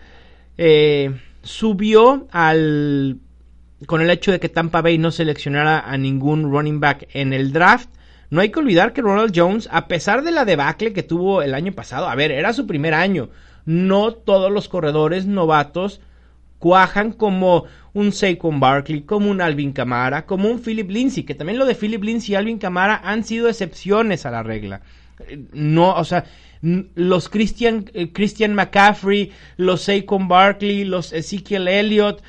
eh, 0.58 1.16
subió 1.44 2.28
al 2.32 3.20
con 3.86 4.02
el 4.02 4.10
hecho 4.10 4.32
de 4.32 4.40
que 4.40 4.50
Tampa 4.50 4.82
Bay 4.82 4.98
no 4.98 5.12
seleccionara 5.12 5.80
a 5.80 5.98
ningún 5.98 6.52
running 6.52 6.80
back 6.80 7.08
en 7.14 7.34
el 7.34 7.52
draft. 7.52 7.90
No 8.30 8.42
hay 8.42 8.50
que 8.50 8.60
olvidar 8.60 8.94
que 8.94 9.02
Ronald 9.02 9.34
Jones, 9.36 9.68
a 9.72 9.88
pesar 9.88 10.24
de 10.24 10.32
la 10.32 10.46
debacle 10.46 10.94
que 10.94 11.04
tuvo 11.04 11.42
el 11.42 11.54
año 11.54 11.74
pasado, 11.74 12.08
a 12.08 12.16
ver, 12.16 12.32
era 12.32 12.54
su 12.54 12.66
primer 12.66 12.94
año. 12.94 13.30
No 13.66 14.14
todos 14.14 14.52
los 14.52 14.70
corredores 14.70 15.26
novatos 15.26 16.02
cuajan 16.60 17.12
como 17.12 17.66
un 17.94 18.12
Saquon 18.12 18.60
Barkley, 18.60 19.02
como 19.02 19.30
un 19.30 19.42
Alvin 19.42 19.74
Camara, 19.74 20.26
como 20.26 20.50
un 20.50 20.62
Philip 20.62 20.90
Lindsay, 20.90 21.24
que 21.24 21.36
también 21.36 21.60
lo 21.60 21.66
de 21.66 21.76
Philip 21.76 22.04
Lindsay 22.04 22.34
y 22.34 22.36
Alvin 22.36 22.60
Camara 22.60 23.02
han 23.04 23.24
sido 23.24 23.50
excepciones 23.50 24.26
a 24.26 24.32
la 24.32 24.44
regla. 24.44 24.82
No, 25.52 25.94
o 25.96 26.04
sea, 26.06 26.26
los 26.62 27.30
Christian, 27.30 27.86
eh, 27.94 28.12
Christian 28.14 28.54
McCaffrey, 28.54 29.32
los 29.58 29.84
Saquon 29.84 30.28
Barkley, 30.28 30.86
los 30.86 31.14
Ezekiel 31.14 31.68
Elliott, 31.68 32.22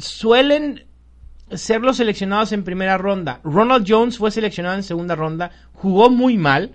suelen 0.00 0.84
ser 1.50 1.80
los 1.80 1.96
seleccionados 1.96 2.52
en 2.52 2.64
primera 2.64 2.98
ronda. 2.98 3.40
Ronald 3.44 3.86
Jones 3.88 4.18
fue 4.18 4.30
seleccionado 4.30 4.76
en 4.76 4.82
segunda 4.82 5.14
ronda, 5.14 5.50
jugó 5.72 6.10
muy 6.10 6.36
mal 6.36 6.72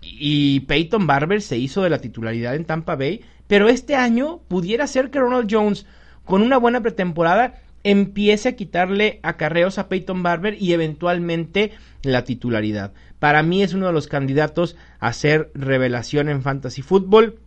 y 0.00 0.60
Peyton 0.60 1.06
Barber 1.06 1.42
se 1.42 1.58
hizo 1.58 1.82
de 1.82 1.90
la 1.90 2.00
titularidad 2.00 2.54
en 2.54 2.64
Tampa 2.64 2.96
Bay, 2.96 3.22
pero 3.46 3.68
este 3.68 3.96
año 3.96 4.40
pudiera 4.48 4.86
ser 4.86 5.10
que 5.10 5.20
Ronald 5.20 5.48
Jones 5.50 5.86
con 6.24 6.42
una 6.42 6.58
buena 6.58 6.80
pretemporada 6.80 7.60
empiece 7.84 8.50
a 8.50 8.56
quitarle 8.56 9.20
acarreos 9.22 9.78
a 9.78 9.88
Peyton 9.88 10.22
Barber 10.22 10.60
y 10.60 10.72
eventualmente 10.72 11.72
la 12.02 12.24
titularidad. 12.24 12.92
Para 13.18 13.42
mí 13.42 13.62
es 13.62 13.74
uno 13.74 13.86
de 13.86 13.92
los 13.92 14.08
candidatos 14.08 14.76
a 15.00 15.12
ser 15.12 15.50
revelación 15.54 16.28
en 16.28 16.42
fantasy 16.42 16.82
fútbol. 16.82 17.40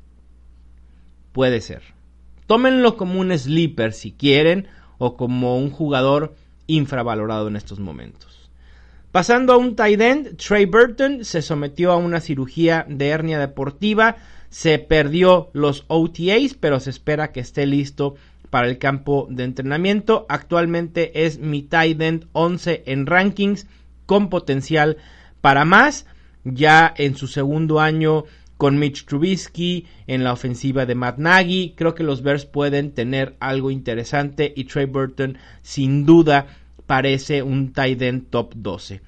Puede 1.32 1.62
ser. 1.62 1.82
Tómenlo 2.48 2.98
como 2.98 3.20
un 3.20 3.38
sleeper 3.38 3.94
si 3.94 4.12
quieren 4.12 4.68
o 5.03 5.17
como 5.17 5.58
un 5.58 5.72
jugador 5.72 6.36
infravalorado 6.67 7.48
en 7.48 7.55
estos 7.55 7.79
momentos. 7.79 8.51
Pasando 9.12 9.51
a 9.51 9.58
un 9.58 9.75
tight 9.75 10.00
end, 10.00 10.38
Trey 10.38 10.65
Burton 10.65 11.25
se 11.25 11.41
sometió 11.41 11.91
a 11.91 11.98
una 11.98 12.22
cirugía 12.22 12.86
de 12.88 13.08
hernia 13.08 13.39
deportiva, 13.39 14.17
se 14.51 14.77
perdió 14.77 15.50
los 15.53 15.86
OTAs, 15.88 16.53
pero 16.53 16.79
se 16.79 16.91
espera 16.91 17.31
que 17.31 17.39
esté 17.39 17.65
listo 17.65 18.13
para 18.51 18.67
el 18.67 18.77
campo 18.77 19.25
de 19.31 19.43
entrenamiento. 19.43 20.27
Actualmente 20.29 21.25
es 21.25 21.39
mi 21.39 21.63
tight 21.63 22.00
end 22.00 22.27
11 22.34 22.84
en 22.86 23.08
rankings 23.08 23.65
con 24.05 24.29
potencial 24.29 24.98
para 25.41 25.65
más. 25.65 26.05
Ya 26.43 26.93
en 26.96 27.15
su 27.15 27.27
segundo 27.27 27.79
año 27.79 28.25
con 28.62 28.77
Mitch 28.77 29.06
Trubisky 29.06 29.88
en 30.06 30.24
la 30.24 30.34
ofensiva 30.34 30.86
de 30.86 30.94
Matt 30.94 31.18
Nagy. 31.18 31.74
Creo 31.75 31.96
que 31.96 32.03
los 32.03 32.22
Bears 32.22 32.46
pueden 32.46 32.91
tener 32.91 33.36
algo 33.39 33.72
interesante 33.72 34.53
y 34.56 34.65
Trey 34.65 34.86
Burton 34.86 35.39
sin 35.63 36.06
duda 36.06 36.46
parece 36.86 37.41
un 37.41 37.74
tight 37.74 38.00
end 38.03 38.30
top 38.30 38.53
12. 38.56 39.01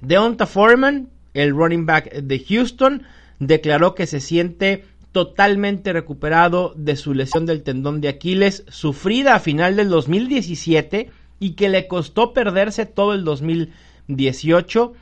Deonta 0.00 0.46
Foreman, 0.46 1.08
el 1.34 1.50
running 1.50 1.86
back 1.86 2.12
de 2.22 2.38
Houston, 2.38 3.02
declaró 3.40 3.96
que 3.96 4.06
se 4.06 4.20
siente 4.20 4.84
totalmente 5.10 5.92
recuperado 5.92 6.72
de 6.76 6.94
su 6.94 7.14
lesión 7.14 7.46
del 7.46 7.64
tendón 7.64 8.00
de 8.00 8.10
Aquiles 8.10 8.62
sufrida 8.68 9.34
a 9.34 9.40
final 9.40 9.74
del 9.74 9.88
2017 9.88 11.10
y 11.40 11.54
que 11.54 11.68
le 11.68 11.88
costó 11.88 12.32
perderse 12.32 12.86
todo 12.86 13.12
el 13.12 13.24
2018 13.24 14.92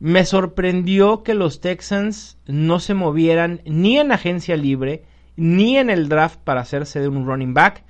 me 0.00 0.24
sorprendió 0.24 1.22
que 1.22 1.34
los 1.34 1.60
Texans 1.60 2.38
no 2.46 2.80
se 2.80 2.94
movieran 2.94 3.60
ni 3.64 3.98
en 3.98 4.12
agencia 4.12 4.56
libre 4.56 5.04
ni 5.36 5.76
en 5.76 5.90
el 5.90 6.08
draft 6.08 6.40
para 6.40 6.60
hacerse 6.60 7.00
de 7.00 7.08
un 7.08 7.26
running 7.26 7.54
back. 7.54 7.84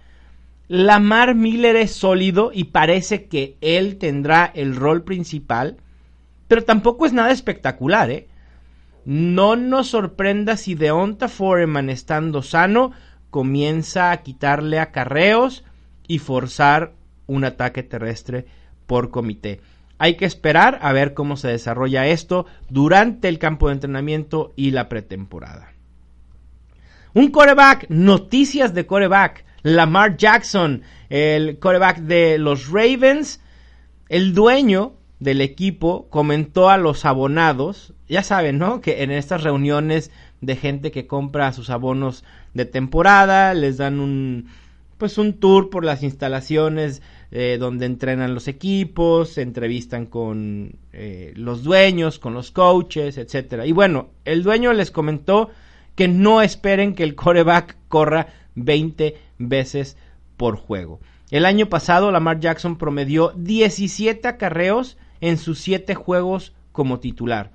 Lamar 0.68 1.34
Miller 1.34 1.76
es 1.76 1.92
sólido 1.92 2.50
y 2.52 2.64
parece 2.64 3.26
que 3.26 3.56
él 3.60 3.98
tendrá 3.98 4.50
el 4.54 4.76
rol 4.76 5.04
principal, 5.04 5.76
pero 6.48 6.64
tampoco 6.64 7.04
es 7.06 7.12
nada 7.12 7.30
espectacular, 7.30 8.10
¿eh? 8.10 8.28
No 9.04 9.56
nos 9.56 9.88
sorprenda 9.88 10.56
si 10.56 10.74
Deonta 10.74 11.28
Foreman 11.28 11.90
estando 11.90 12.40
sano 12.42 12.92
comienza 13.28 14.10
a 14.10 14.22
quitarle 14.22 14.78
acarreos 14.78 15.64
y 16.08 16.20
forzar 16.20 16.94
un 17.26 17.44
ataque 17.44 17.82
terrestre 17.82 18.46
por 18.86 19.10
comité. 19.10 19.60
Hay 19.98 20.16
que 20.16 20.24
esperar 20.24 20.78
a 20.82 20.92
ver 20.92 21.14
cómo 21.14 21.36
se 21.36 21.48
desarrolla 21.48 22.06
esto 22.06 22.46
durante 22.68 23.28
el 23.28 23.38
campo 23.38 23.68
de 23.68 23.74
entrenamiento 23.74 24.52
y 24.56 24.72
la 24.72 24.88
pretemporada. 24.88 25.72
Un 27.14 27.30
coreback, 27.30 27.86
noticias 27.90 28.74
de 28.74 28.86
coreback. 28.86 29.44
Lamar 29.62 30.16
Jackson, 30.18 30.82
el 31.08 31.58
coreback 31.58 31.98
de 32.00 32.38
los 32.38 32.68
Ravens, 32.68 33.40
el 34.08 34.34
dueño 34.34 34.94
del 35.20 35.40
equipo 35.40 36.08
comentó 36.10 36.68
a 36.68 36.76
los 36.76 37.04
abonados, 37.04 37.94
ya 38.08 38.22
saben, 38.22 38.58
¿no? 38.58 38.80
Que 38.82 39.02
en 39.02 39.10
estas 39.10 39.42
reuniones 39.42 40.10
de 40.42 40.56
gente 40.56 40.90
que 40.90 41.06
compra 41.06 41.52
sus 41.52 41.70
abonos 41.70 42.24
de 42.52 42.66
temporada, 42.66 43.54
les 43.54 43.78
dan 43.78 44.00
un 44.00 44.48
pues 44.98 45.18
un 45.18 45.34
tour 45.34 45.70
por 45.70 45.84
las 45.84 46.02
instalaciones 46.02 47.02
eh, 47.30 47.56
donde 47.58 47.86
entrenan 47.86 48.34
los 48.34 48.48
equipos, 48.48 49.30
se 49.30 49.42
entrevistan 49.42 50.06
con 50.06 50.76
eh, 50.92 51.32
los 51.36 51.62
dueños, 51.62 52.18
con 52.18 52.34
los 52.34 52.50
coaches, 52.50 53.18
etcétera. 53.18 53.66
Y 53.66 53.72
bueno, 53.72 54.10
el 54.24 54.42
dueño 54.42 54.72
les 54.72 54.90
comentó 54.90 55.50
que 55.94 56.08
no 56.08 56.42
esperen 56.42 56.94
que 56.94 57.02
el 57.02 57.14
coreback 57.14 57.76
corra 57.88 58.28
20 58.54 59.16
veces 59.38 59.96
por 60.36 60.56
juego. 60.56 61.00
El 61.30 61.46
año 61.46 61.68
pasado 61.68 62.10
Lamar 62.10 62.40
Jackson 62.40 62.76
promedió 62.76 63.32
17 63.36 64.26
acarreos 64.28 64.96
en 65.20 65.38
sus 65.38 65.58
7 65.58 65.94
juegos 65.94 66.52
como 66.72 67.00
titular. 67.00 67.50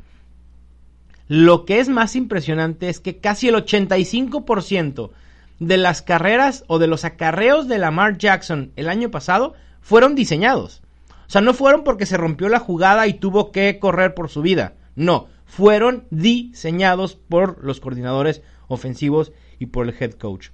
Lo 1.27 1.63
que 1.65 1.79
es 1.79 1.89
más 1.89 2.15
impresionante 2.15 2.89
es 2.89 3.00
que 3.00 3.17
casi 3.17 3.50
el 3.50 3.55
85% 3.55 5.12
de 5.60 5.78
las 5.78 6.01
carreras 6.01 6.63
o 6.68 6.80
de 6.80 6.88
los 6.88 7.06
acarreos 7.06 7.68
de 7.68 7.78
Lamar 7.78 8.18
Jackson 8.18 8.72
el 8.75 8.89
año 8.89 9.12
pasado 9.12 9.54
fueron 9.82 10.16
diseñados. 10.16 10.82
O 11.28 11.32
sea, 11.32 11.42
no 11.42 11.54
fueron 11.54 11.84
porque 11.84 12.06
se 12.06 12.18
rompió 12.18 12.50
la 12.50 12.60
jugada 12.60 13.06
y 13.08 13.13
tuvo 13.13 13.51
que 13.51 13.78
correr 13.78 14.16
por 14.16 14.30
su 14.30 14.42
vida. 14.42 14.74
No, 14.96 15.28
fueron 15.46 16.06
diseñados 16.10 17.16
por 17.16 17.63
los 17.63 17.80
coordinadores 17.80 18.42
ofensivos 18.68 19.32
y 19.60 19.68
por 19.68 19.88
el 19.88 19.96
head 20.00 20.13
coach. 20.13 20.50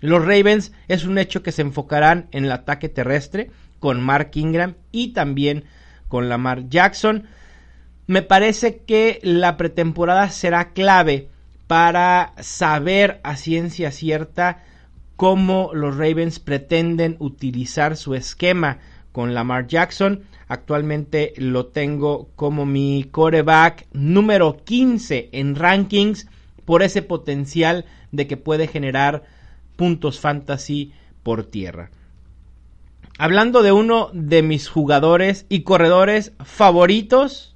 Los 0.00 0.20
Ravens 0.22 0.72
es 0.88 1.04
un 1.04 1.18
hecho 1.18 1.42
que 1.42 1.52
se 1.52 1.62
enfocarán 1.62 2.28
en 2.32 2.44
el 2.44 2.52
ataque 2.52 2.88
terrestre 2.88 3.50
con 3.78 4.02
Mark 4.02 4.30
Ingram 4.34 4.74
y 4.92 5.12
también 5.12 5.64
con 6.08 6.28
Lamar 6.28 6.68
Jackson. 6.68 7.24
Me 8.06 8.22
parece 8.22 8.82
que 8.86 9.20
la 9.22 9.56
pretemporada 9.56 10.30
será 10.30 10.72
clave 10.72 11.30
para 11.66 12.32
saber 12.40 13.20
a 13.24 13.36
ciencia 13.36 13.90
cierta 13.90 14.64
cómo 15.16 15.70
los 15.72 15.96
Ravens 15.96 16.38
pretenden 16.38 17.16
utilizar 17.18 17.96
su 17.96 18.14
esquema 18.14 18.78
con 19.12 19.34
Lamar 19.34 19.66
Jackson. 19.66 20.24
Actualmente 20.46 21.32
lo 21.38 21.66
tengo 21.66 22.28
como 22.36 22.66
mi 22.66 23.08
coreback 23.10 23.86
número 23.92 24.58
15 24.62 25.30
en 25.32 25.56
rankings 25.56 26.28
por 26.64 26.82
ese 26.82 27.02
potencial 27.02 27.86
de 28.12 28.26
que 28.26 28.36
puede 28.36 28.68
generar 28.68 29.24
puntos 29.76 30.20
fantasy 30.20 30.92
por 31.22 31.44
tierra. 31.44 31.90
Hablando 33.18 33.62
de 33.62 33.72
uno 33.72 34.10
de 34.12 34.42
mis 34.42 34.68
jugadores 34.68 35.46
y 35.48 35.62
corredores 35.62 36.32
favoritos 36.44 37.55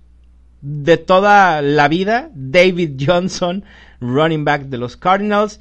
de 0.63 0.97
toda 0.97 1.63
la 1.63 1.89
vida, 1.89 2.31
David 2.35 3.01
Johnson, 3.05 3.65
running 4.01 4.45
back 4.45 4.63
de 4.63 4.79
los 4.79 4.97
Cardinals. 4.97 5.61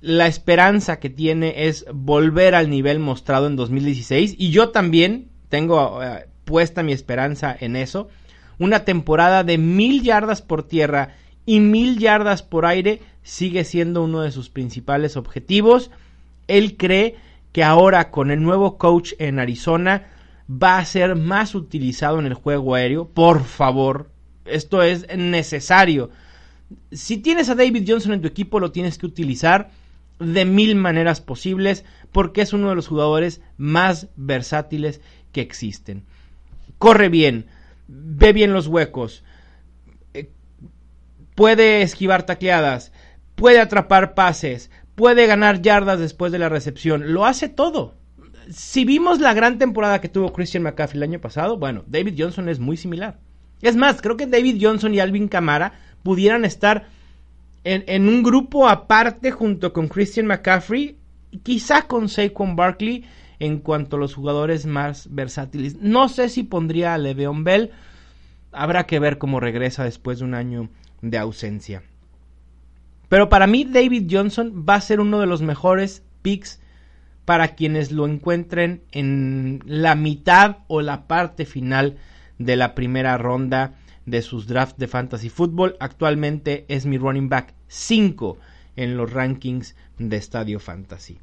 La 0.00 0.26
esperanza 0.26 1.00
que 1.00 1.10
tiene 1.10 1.66
es 1.66 1.86
volver 1.92 2.54
al 2.54 2.68
nivel 2.68 2.98
mostrado 2.98 3.46
en 3.46 3.56
2016 3.56 4.36
y 4.38 4.50
yo 4.50 4.70
también 4.70 5.28
tengo 5.48 6.02
eh, 6.02 6.26
puesta 6.44 6.82
mi 6.82 6.92
esperanza 6.92 7.56
en 7.58 7.76
eso. 7.76 8.08
Una 8.58 8.84
temporada 8.84 9.44
de 9.44 9.58
mil 9.58 10.02
yardas 10.02 10.42
por 10.42 10.62
tierra 10.62 11.14
y 11.46 11.60
mil 11.60 11.98
yardas 11.98 12.42
por 12.42 12.66
aire 12.66 13.00
sigue 13.22 13.64
siendo 13.64 14.02
uno 14.02 14.20
de 14.20 14.30
sus 14.30 14.50
principales 14.50 15.16
objetivos. 15.16 15.90
Él 16.48 16.76
cree 16.76 17.16
que 17.52 17.64
ahora 17.64 18.10
con 18.10 18.30
el 18.30 18.42
nuevo 18.42 18.76
coach 18.76 19.12
en 19.18 19.38
Arizona 19.38 20.08
va 20.50 20.78
a 20.78 20.84
ser 20.84 21.16
más 21.16 21.54
utilizado 21.54 22.18
en 22.18 22.26
el 22.26 22.34
juego 22.34 22.74
aéreo. 22.74 23.08
Por 23.08 23.44
favor, 23.44 24.10
esto 24.44 24.82
es 24.82 25.06
necesario. 25.16 26.10
Si 26.92 27.18
tienes 27.18 27.48
a 27.48 27.54
David 27.54 27.84
Johnson 27.86 28.12
en 28.12 28.20
tu 28.20 28.28
equipo, 28.28 28.60
lo 28.60 28.72
tienes 28.72 28.98
que 28.98 29.06
utilizar 29.06 29.70
de 30.18 30.44
mil 30.44 30.76
maneras 30.76 31.20
posibles 31.20 31.84
porque 32.12 32.42
es 32.42 32.52
uno 32.52 32.68
de 32.68 32.76
los 32.76 32.88
jugadores 32.88 33.40
más 33.56 34.08
versátiles 34.16 35.00
que 35.32 35.40
existen. 35.40 36.04
Corre 36.78 37.08
bien, 37.08 37.46
ve 37.88 38.32
bien 38.32 38.52
los 38.52 38.66
huecos, 38.66 39.24
eh, 40.12 40.30
puede 41.34 41.82
esquivar 41.82 42.24
tacleadas, 42.24 42.92
puede 43.34 43.60
atrapar 43.60 44.14
pases, 44.14 44.70
puede 44.94 45.26
ganar 45.26 45.62
yardas 45.62 45.98
después 45.98 46.30
de 46.30 46.38
la 46.38 46.48
recepción, 46.48 47.12
lo 47.12 47.26
hace 47.26 47.48
todo. 47.48 47.94
Si 48.50 48.84
vimos 48.84 49.20
la 49.20 49.34
gran 49.34 49.58
temporada 49.58 50.00
que 50.00 50.08
tuvo 50.08 50.32
Christian 50.32 50.62
McCaffrey 50.62 50.98
el 50.98 51.10
año 51.10 51.20
pasado, 51.20 51.56
bueno, 51.58 51.84
David 51.86 52.14
Johnson 52.18 52.48
es 52.48 52.58
muy 52.58 52.76
similar. 52.76 53.18
Es 53.62 53.76
más, 53.76 54.02
creo 54.02 54.16
que 54.16 54.26
David 54.26 54.58
Johnson 54.60 54.94
y 54.94 55.00
Alvin 55.00 55.28
Kamara 55.28 55.72
pudieran 56.02 56.44
estar 56.44 56.86
en, 57.64 58.08
un 58.08 58.22
grupo 58.22 58.68
aparte 58.68 59.30
junto 59.30 59.72
con 59.72 59.88
Christian 59.88 60.26
McCaffrey, 60.26 60.98
quizá 61.42 61.86
con 61.86 62.08
Saquon 62.08 62.56
Barkley 62.56 63.04
en 63.38 63.58
cuanto 63.58 63.96
a 63.96 63.98
los 63.98 64.14
jugadores 64.14 64.66
más 64.66 65.08
versátiles. 65.10 65.76
No 65.80 66.08
sé 66.08 66.28
si 66.28 66.42
pondría 66.42 66.94
a 66.94 66.98
Le'Veon 66.98 67.42
Bell, 67.42 67.70
habrá 68.52 68.84
que 68.84 68.98
ver 68.98 69.18
cómo 69.18 69.40
regresa 69.40 69.84
después 69.84 70.18
de 70.18 70.24
un 70.26 70.34
año 70.34 70.68
de 71.00 71.18
ausencia. 71.18 71.82
Pero 73.08 73.28
para 73.28 73.46
mí 73.46 73.64
David 73.64 74.08
Johnson 74.10 74.64
va 74.68 74.74
a 74.74 74.80
ser 74.80 75.00
uno 75.00 75.20
de 75.20 75.26
los 75.26 75.42
mejores 75.42 76.02
picks 76.22 76.60
para 77.24 77.54
quienes 77.54 77.92
lo 77.92 78.06
encuentren 78.06 78.82
en 78.92 79.62
la 79.66 79.94
mitad 79.94 80.58
o 80.68 80.82
la 80.82 81.06
parte 81.06 81.46
final 81.46 81.96
de 82.38 82.56
la 82.56 82.74
primera 82.74 83.16
ronda 83.18 83.74
de 84.06 84.22
sus 84.22 84.46
drafts 84.46 84.78
de 84.78 84.88
fantasy 84.88 85.28
football. 85.28 85.76
Actualmente 85.80 86.64
es 86.68 86.86
mi 86.86 86.98
running 86.98 87.28
back 87.28 87.54
5 87.68 88.38
en 88.76 88.96
los 88.96 89.12
rankings 89.12 89.74
de 89.98 90.16
Estadio 90.16 90.60
Fantasy. 90.60 91.18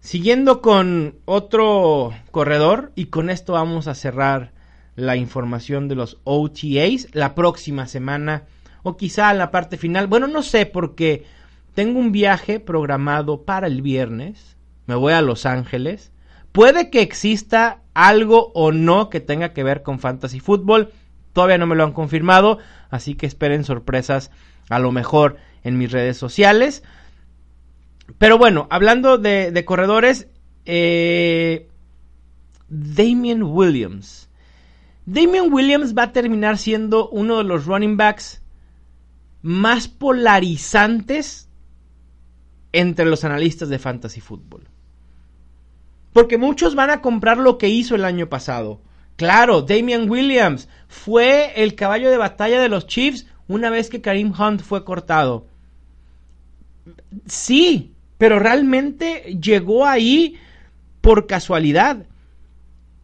Siguiendo 0.00 0.62
con 0.62 1.14
otro 1.26 2.12
corredor 2.32 2.90
y 2.96 3.06
con 3.06 3.30
esto 3.30 3.52
vamos 3.52 3.86
a 3.86 3.94
cerrar 3.94 4.52
la 4.96 5.16
información 5.16 5.88
de 5.88 5.94
los 5.94 6.18
OTAs 6.24 7.08
la 7.12 7.34
próxima 7.34 7.86
semana 7.86 8.44
o 8.82 8.96
quizá 8.96 9.32
la 9.32 9.50
parte 9.50 9.76
final. 9.76 10.08
Bueno, 10.08 10.26
no 10.26 10.42
sé 10.42 10.66
porque 10.66 11.24
tengo 11.74 12.00
un 12.00 12.10
viaje 12.10 12.58
programado 12.58 13.42
para 13.42 13.68
el 13.68 13.80
viernes. 13.80 14.56
Me 14.86 14.94
voy 14.94 15.12
a 15.12 15.22
Los 15.22 15.46
Ángeles. 15.46 16.12
Puede 16.52 16.90
que 16.90 17.00
exista 17.00 17.82
algo 17.94 18.52
o 18.54 18.72
no 18.72 19.10
que 19.10 19.20
tenga 19.20 19.52
que 19.52 19.62
ver 19.62 19.82
con 19.82 19.98
fantasy 19.98 20.40
fútbol. 20.40 20.92
Todavía 21.32 21.58
no 21.58 21.66
me 21.66 21.76
lo 21.76 21.84
han 21.84 21.92
confirmado, 21.92 22.58
así 22.90 23.14
que 23.14 23.26
esperen 23.26 23.64
sorpresas 23.64 24.30
a 24.68 24.78
lo 24.78 24.92
mejor 24.92 25.36
en 25.64 25.78
mis 25.78 25.90
redes 25.90 26.16
sociales. 26.16 26.82
Pero 28.18 28.38
bueno, 28.38 28.66
hablando 28.70 29.18
de, 29.18 29.64
corredores, 29.64 30.28
eh, 30.66 31.68
Damian 32.68 33.42
Williams. 33.42 34.28
Damian 35.06 35.52
Williams 35.52 35.96
va 35.96 36.04
a 36.04 36.12
terminar 36.12 36.58
siendo 36.58 37.08
uno 37.08 37.38
de 37.38 37.44
los 37.44 37.66
running 37.66 37.96
backs 37.96 38.42
más 39.42 39.88
polarizantes 39.88 41.48
entre 42.72 43.06
los 43.06 43.24
analistas 43.24 43.68
de 43.68 43.78
fantasy 43.78 44.20
fútbol. 44.20 44.68
Porque 46.12 46.38
muchos 46.38 46.74
van 46.74 46.90
a 46.90 47.00
comprar 47.00 47.38
lo 47.38 47.58
que 47.58 47.68
hizo 47.68 47.94
el 47.94 48.04
año 48.04 48.28
pasado. 48.28 48.80
Claro, 49.16 49.62
Damian 49.62 50.10
Williams 50.10 50.68
fue 50.88 51.52
el 51.62 51.74
caballo 51.74 52.10
de 52.10 52.16
batalla 52.16 52.60
de 52.60 52.68
los 52.68 52.86
Chiefs 52.86 53.26
una 53.48 53.70
vez 53.70 53.88
que 53.88 54.00
Karim 54.00 54.32
Hunt 54.38 54.62
fue 54.62 54.84
cortado. 54.84 55.46
Sí, 57.26 57.92
pero 58.18 58.38
realmente 58.38 59.38
llegó 59.40 59.86
ahí 59.86 60.38
por 61.00 61.26
casualidad. 61.26 62.06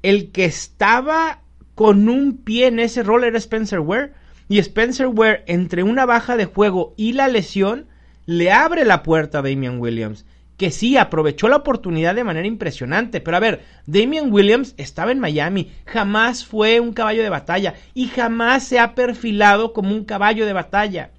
El 0.02 0.30
que 0.30 0.44
estaba 0.44 1.42
con 1.74 2.08
un 2.08 2.38
pie 2.38 2.66
en 2.66 2.78
ese 2.78 3.02
rol 3.02 3.24
era 3.24 3.38
Spencer 3.38 3.80
Ware. 3.80 4.12
Y 4.48 4.58
Spencer 4.58 5.08
Ware, 5.08 5.44
entre 5.46 5.82
una 5.82 6.06
baja 6.06 6.36
de 6.36 6.46
juego 6.46 6.94
y 6.96 7.12
la 7.12 7.28
lesión, 7.28 7.86
le 8.26 8.50
abre 8.50 8.84
la 8.84 9.02
puerta 9.02 9.38
a 9.38 9.42
Damian 9.42 9.78
Williams 9.78 10.24
que 10.58 10.72
sí 10.72 10.96
aprovechó 10.96 11.48
la 11.48 11.56
oportunidad 11.56 12.16
de 12.16 12.24
manera 12.24 12.46
impresionante. 12.46 13.20
Pero 13.20 13.36
a 13.36 13.40
ver, 13.40 13.64
Damian 13.86 14.30
Williams 14.30 14.74
estaba 14.76 15.12
en 15.12 15.20
Miami, 15.20 15.70
jamás 15.86 16.44
fue 16.44 16.80
un 16.80 16.92
caballo 16.92 17.22
de 17.22 17.30
batalla 17.30 17.74
y 17.94 18.08
jamás 18.08 18.64
se 18.64 18.80
ha 18.80 18.94
perfilado 18.94 19.72
como 19.72 19.94
un 19.94 20.04
caballo 20.04 20.44
de 20.44 20.52
batalla. 20.52 21.12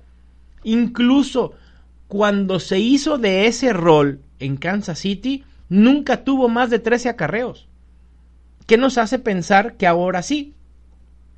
Incluso 0.64 1.54
cuando 2.10 2.60
se 2.60 2.80
hizo 2.80 3.18
de 3.18 3.48
ese 3.48 3.72
rol 3.72 4.20
en 4.40 4.58
Kansas 4.58 5.00
City, 5.00 5.46
nunca 5.70 6.26
tuvo 6.26 6.50
más 6.50 6.70
de 6.70 6.80
13 6.80 7.08
acarreos. 7.08 7.70
¿Qué 8.68 8.78
nos 8.78 8.98
hace 8.98 9.20
pensar 9.20 9.78
que 9.78 9.88
ahora 9.88 10.22
sí? 10.22 10.54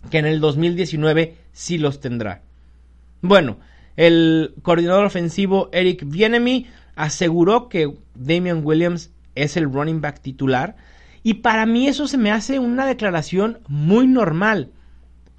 Que 0.10 0.18
en 0.18 0.26
el 0.26 0.40
2019 0.40 1.38
sí 1.52 1.78
los 1.78 2.00
tendrá. 2.00 2.42
Bueno, 3.22 3.60
el 3.96 4.56
coordinador 4.64 5.06
ofensivo 5.06 5.70
Eric 5.72 6.04
Bienemy 6.06 6.66
aseguró 6.96 7.70
que 7.70 7.94
Damian 8.16 8.62
Williams 8.64 9.12
es 9.36 9.58
el 9.58 9.72
running 9.72 10.02
back 10.02 10.22
titular 10.22 10.76
y 11.24 11.36
para 11.36 11.66
mí 11.66 11.88
eso 11.88 12.08
se 12.08 12.18
me 12.18 12.32
hace 12.32 12.60
una 12.60 12.86
declaración 12.86 13.60
muy 13.68 14.08
normal. 14.08 14.72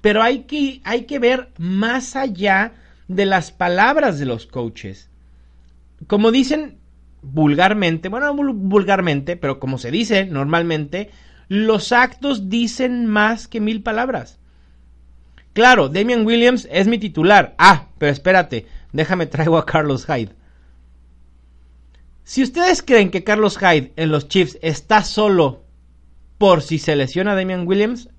Pero 0.01 0.21
hay 0.21 0.39
que, 0.43 0.81
hay 0.83 1.03
que 1.03 1.19
ver 1.19 1.49
más 1.57 2.15
allá 2.15 2.73
de 3.07 3.25
las 3.25 3.51
palabras 3.51 4.19
de 4.19 4.25
los 4.25 4.47
coaches. 4.47 5.09
Como 6.07 6.31
dicen 6.31 6.77
vulgarmente, 7.21 8.09
bueno, 8.09 8.33
vulgarmente, 8.35 9.37
pero 9.37 9.59
como 9.59 9.77
se 9.77 9.91
dice 9.91 10.25
normalmente, 10.25 11.09
los 11.47 11.91
actos 11.91 12.49
dicen 12.49 13.05
más 13.05 13.47
que 13.47 13.61
mil 13.61 13.81
palabras. 13.81 14.39
Claro, 15.53 15.87
Damian 15.87 16.25
Williams 16.25 16.67
es 16.71 16.87
mi 16.87 16.97
titular. 16.97 17.53
Ah, 17.57 17.87
pero 17.97 18.11
espérate, 18.11 18.65
déjame 18.91 19.27
traigo 19.27 19.57
a 19.57 19.65
Carlos 19.65 20.05
Hyde. 20.07 20.31
Si 22.25 22.41
ustedes 22.41 22.81
creen 22.81 23.11
que 23.11 23.25
Carlos 23.25 23.57
Hyde 23.57 23.91
en 23.97 24.09
los 24.09 24.29
Chiefs 24.29 24.57
está 24.61 25.03
solo 25.03 25.63
por 26.37 26.61
si 26.61 26.79
se 26.79 26.95
lesiona 26.95 27.33
a 27.33 27.35
Damian 27.35 27.67
Williams, 27.67 28.09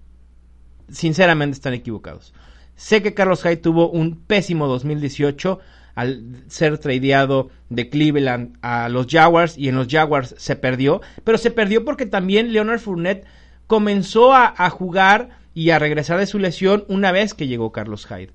sinceramente 0.90 1.55
están 1.55 1.73
equivocados. 1.73 2.35
Sé 2.77 3.03
que 3.03 3.14
Carlos 3.14 3.43
Hyde 3.43 3.57
tuvo 3.57 3.88
un 3.88 4.21
pésimo 4.21 4.67
2018 4.67 5.59
al 5.95 6.43
ser 6.49 6.77
tradeado 6.79 7.49
de 7.71 7.88
Cleveland 7.88 8.59
a 8.61 8.90
los 8.90 9.07
Jaguars 9.09 9.57
y 9.57 9.69
en 9.69 9.77
los 9.77 9.88
Jaguars 9.88 10.35
se 10.37 10.57
perdió, 10.57 11.01
pero 11.23 11.38
se 11.38 11.51
perdió 11.51 11.85
porque 11.85 12.05
también 12.05 12.53
Leonard 12.53 12.81
Fournette 12.81 13.25
comenzó 13.67 14.35
a, 14.35 14.53
a 14.57 14.69
jugar 14.69 15.31
y 15.55 15.71
a 15.71 15.79
regresar 15.79 16.19
de 16.19 16.27
su 16.27 16.38
lesión 16.38 16.85
una 16.88 17.11
vez 17.11 17.33
que 17.33 17.47
llegó 17.47 17.73
Carlos 17.73 18.07
Hyde. 18.07 18.33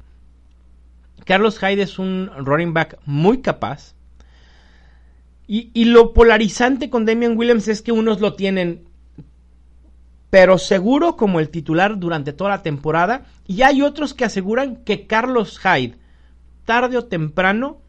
Carlos 1.25 1.59
Hyde 1.59 1.83
es 1.83 1.99
un 1.99 2.31
running 2.37 2.73
back 2.73 2.97
muy 3.05 3.41
capaz, 3.41 3.93
y, 5.51 5.85
lo 5.85 6.13
polarizante 6.13 6.91
con 6.91 7.05
Damian 7.05 7.35
Williams 7.35 7.67
es 7.69 7.81
que 7.81 7.91
unos 7.91 8.21
lo 8.21 8.35
tienen 8.35 8.83
pero 10.29 10.59
seguro 10.59 11.15
como 11.15 11.39
el 11.39 11.49
titular 11.49 11.97
durante 11.97 12.33
toda 12.33 12.51
la 12.51 12.61
temporada. 12.61 13.25
Y 13.47 13.63
hay 13.63 13.81
otros 13.81 14.13
que 14.13 14.25
aseguran 14.25 14.75
que 14.83 15.07
Carlos 15.07 15.59
Hyde, 15.59 15.95
tarde 16.65 16.97
o 16.97 17.05
temprano, 17.05 17.79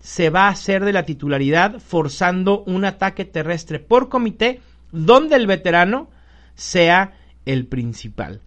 se 0.00 0.30
va 0.30 0.46
a 0.46 0.52
hacer 0.52 0.82
de 0.82 0.94
la 0.94 1.04
titularidad, 1.04 1.78
forzando 1.78 2.64
un 2.64 2.86
ataque 2.86 3.26
terrestre 3.26 3.80
por 3.80 4.08
comité, 4.08 4.62
donde 4.90 5.36
el 5.36 5.46
veterano 5.46 6.08
sea 6.54 7.18
el 7.44 7.66
principal. 7.66 8.40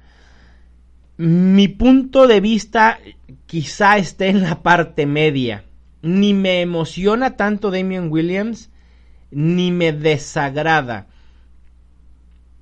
Mi 1.17 1.67
punto 1.67 2.25
de 2.25 2.41
vista 2.41 2.97
quizá 3.45 3.97
esté 3.97 4.29
en 4.29 4.41
la 4.41 4.63
parte 4.63 5.05
media 5.05 5.63
ni 6.03 6.33
me 6.33 6.61
emociona 6.61 7.37
tanto 7.37 7.71
Damian 7.71 8.11
Williams, 8.11 8.69
ni 9.31 9.71
me 9.71 9.93
desagrada. 9.93 11.07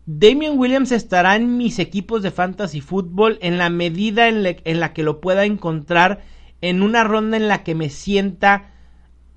Damian 0.05 0.57
Williams 0.57 0.91
estará 0.91 1.35
en 1.35 1.57
mis 1.57 1.79
equipos 1.79 2.21
de 2.21 2.31
fantasy 2.31 2.81
fútbol 2.81 3.39
en 3.41 3.57
la 3.57 3.69
medida 3.69 4.27
en, 4.27 4.79
la 4.79 4.93
que 4.93 5.03
lo 5.03 5.21
pueda 5.21 5.45
encontrar 5.45 6.21
en 6.61 6.83
una 6.83 7.03
ronda 7.03 7.35
en 7.35 7.47
la 7.47 7.63
que 7.63 7.75
me 7.75 7.89
sienta 7.89 8.73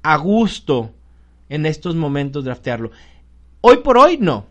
a 0.03 0.17
gusto 0.19 0.93
en 1.49 1.65
estos 1.65 1.97
momentos 1.97 2.45
draftearlo. 2.45 2.91
Hoy 3.63 3.79
por 3.79 3.97
hoy 3.97 4.19
no. 4.19 4.47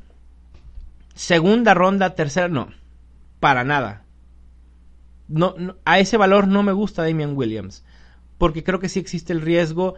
Segunda 1.13 1.75
ronda, 1.75 2.15
tercera, 2.15 2.47
no. 2.47 2.69
Para 3.39 3.63
nada. 3.63 4.03
No, 5.27 5.55
a 5.85 5.99
ese 5.99 6.17
valor 6.17 6.47
no 6.47 6.63
me 6.63 6.71
gusta 6.71 7.03
Damian 7.03 7.37
Williams. 7.37 7.83
Porque 8.37 8.63
creo 8.63 8.79
que 8.79 8.89
sí 8.89 8.99
existe 8.99 9.33
el 9.33 9.41
riesgo. 9.41 9.95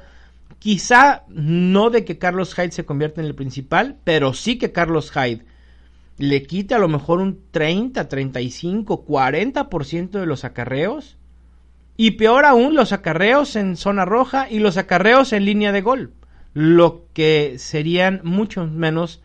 Quizá 0.59 1.23
no 1.27 1.89
de 1.89 2.05
que 2.05 2.17
Carlos 2.17 2.53
Hyde 2.55 2.71
se 2.71 2.85
convierta 2.85 3.21
en 3.21 3.27
el 3.27 3.35
principal, 3.35 3.97
pero 4.03 4.33
sí 4.33 4.57
que 4.57 4.71
Carlos 4.71 5.11
Hyde 5.11 5.45
le 6.17 6.43
quite 6.43 6.75
a 6.75 6.79
lo 6.79 6.87
mejor 6.87 7.19
un 7.19 7.41
30, 7.51 8.07
35, 8.07 9.05
40% 9.05 10.09
de 10.11 10.25
los 10.25 10.43
acarreos. 10.45 11.17
Y 11.97 12.11
peor 12.11 12.45
aún, 12.45 12.75
los 12.75 12.91
acarreos 12.91 13.55
en 13.55 13.77
zona 13.77 14.05
roja 14.05 14.49
y 14.49 14.59
los 14.59 14.77
acarreos 14.77 15.33
en 15.33 15.45
línea 15.45 15.71
de 15.71 15.81
gol. 15.81 16.13
Lo 16.53 17.05
que 17.13 17.55
serían 17.57 18.21
mucho 18.23 18.65
menos 18.65 19.21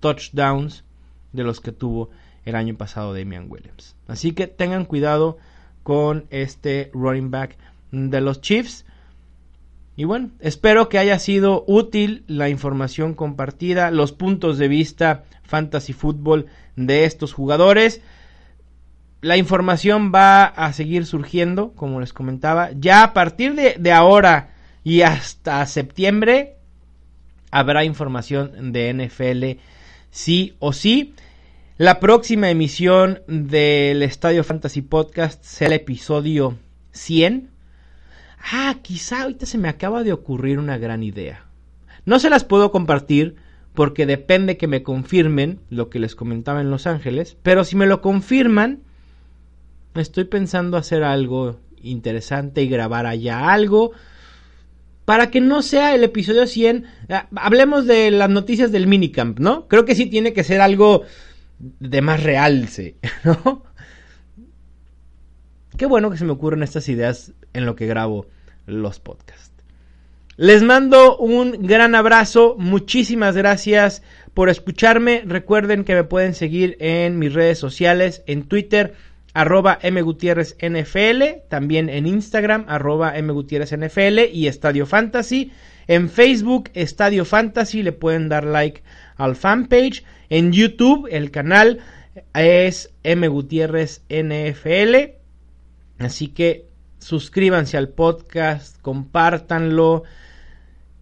touchdowns 0.00 0.84
de 1.32 1.44
los 1.44 1.60
que 1.60 1.72
tuvo 1.72 2.10
el 2.44 2.54
año 2.54 2.76
pasado 2.76 3.14
Damian 3.14 3.46
Williams. 3.48 3.96
Así 4.06 4.32
que 4.32 4.46
tengan 4.46 4.84
cuidado 4.84 5.38
con 5.82 6.26
este 6.30 6.90
running 6.92 7.30
back 7.30 7.56
de 7.94 8.20
los 8.20 8.40
Chiefs. 8.40 8.84
Y 9.96 10.04
bueno, 10.04 10.30
espero 10.40 10.88
que 10.88 10.98
haya 10.98 11.18
sido 11.18 11.64
útil 11.68 12.24
la 12.26 12.48
información 12.48 13.14
compartida, 13.14 13.90
los 13.90 14.12
puntos 14.12 14.58
de 14.58 14.68
vista 14.68 15.24
fantasy 15.44 15.92
fútbol 15.92 16.46
de 16.74 17.04
estos 17.04 17.32
jugadores. 17.32 18.00
La 19.20 19.36
información 19.36 20.12
va 20.12 20.44
a 20.44 20.72
seguir 20.72 21.06
surgiendo, 21.06 21.72
como 21.74 22.00
les 22.00 22.12
comentaba. 22.12 22.70
Ya 22.72 23.04
a 23.04 23.14
partir 23.14 23.54
de, 23.54 23.76
de 23.78 23.92
ahora 23.92 24.50
y 24.82 25.02
hasta 25.02 25.64
septiembre 25.66 26.56
habrá 27.50 27.84
información 27.84 28.72
de 28.72 28.92
NFL 28.92 29.60
sí 30.10 30.54
o 30.58 30.72
sí. 30.72 31.14
La 31.76 32.00
próxima 32.00 32.50
emisión 32.50 33.22
del 33.26 34.02
Estadio 34.02 34.44
Fantasy 34.44 34.82
Podcast 34.82 35.42
será 35.44 35.74
el 35.74 35.80
episodio 35.80 36.56
100. 36.92 37.53
Ah, 38.52 38.76
quizá 38.82 39.22
ahorita 39.22 39.46
se 39.46 39.58
me 39.58 39.68
acaba 39.68 40.02
de 40.02 40.12
ocurrir 40.12 40.58
una 40.58 40.76
gran 40.78 41.02
idea. 41.02 41.46
No 42.04 42.18
se 42.18 42.30
las 42.30 42.44
puedo 42.44 42.70
compartir 42.70 43.36
porque 43.72 44.06
depende 44.06 44.56
que 44.56 44.68
me 44.68 44.82
confirmen 44.82 45.60
lo 45.70 45.88
que 45.88 45.98
les 45.98 46.14
comentaba 46.14 46.60
en 46.60 46.70
Los 46.70 46.86
Ángeles, 46.86 47.36
pero 47.42 47.64
si 47.64 47.74
me 47.74 47.86
lo 47.86 48.00
confirman, 48.00 48.80
estoy 49.94 50.24
pensando 50.24 50.76
hacer 50.76 51.02
algo 51.02 51.58
interesante 51.82 52.62
y 52.62 52.68
grabar 52.68 53.06
allá 53.06 53.50
algo 53.52 53.92
para 55.04 55.30
que 55.30 55.40
no 55.40 55.62
sea 55.62 55.94
el 55.94 56.04
episodio 56.04 56.46
100. 56.46 56.84
Ah, 57.08 57.28
hablemos 57.36 57.86
de 57.86 58.10
las 58.10 58.30
noticias 58.30 58.72
del 58.72 58.86
minicamp, 58.86 59.38
¿no? 59.38 59.68
Creo 59.68 59.84
que 59.84 59.94
sí 59.94 60.06
tiene 60.06 60.32
que 60.32 60.44
ser 60.44 60.60
algo 60.60 61.02
de 61.58 62.02
más 62.02 62.22
realce, 62.22 62.96
¿no? 63.24 63.64
Qué 65.76 65.86
bueno 65.86 66.10
que 66.10 66.16
se 66.16 66.24
me 66.24 66.32
ocurren 66.32 66.62
estas 66.62 66.88
ideas 66.88 67.32
en 67.52 67.66
lo 67.66 67.74
que 67.74 67.86
grabo 67.86 68.26
los 68.66 69.00
podcasts. 69.00 69.52
Les 70.36 70.62
mando 70.62 71.16
un 71.16 71.66
gran 71.66 71.94
abrazo, 71.94 72.56
muchísimas 72.58 73.36
gracias 73.36 74.02
por 74.34 74.48
escucharme. 74.48 75.22
Recuerden 75.24 75.84
que 75.84 75.94
me 75.94 76.04
pueden 76.04 76.34
seguir 76.34 76.76
en 76.80 77.18
mis 77.18 77.32
redes 77.32 77.58
sociales, 77.58 78.22
en 78.26 78.44
Twitter, 78.44 78.94
arroba 79.32 79.78
mgutierrezNFL, 79.82 81.48
también 81.48 81.88
en 81.88 82.06
Instagram, 82.06 82.64
arroba 82.68 83.14
mgutierrezNFL 83.20 84.30
y 84.32 84.46
Estadio 84.48 84.86
Fantasy. 84.86 85.52
En 85.86 86.08
Facebook, 86.08 86.70
Estadio 86.74 87.24
Fantasy, 87.24 87.82
le 87.82 87.92
pueden 87.92 88.28
dar 88.28 88.44
like 88.44 88.82
al 89.16 89.36
fanpage. 89.36 90.04
En 90.30 90.52
YouTube, 90.52 91.08
el 91.10 91.30
canal 91.30 91.80
es 92.32 92.92
M. 93.02 93.28
Así 95.98 96.28
que 96.28 96.66
suscríbanse 96.98 97.76
al 97.76 97.90
podcast, 97.90 98.80
compártanlo, 98.80 100.04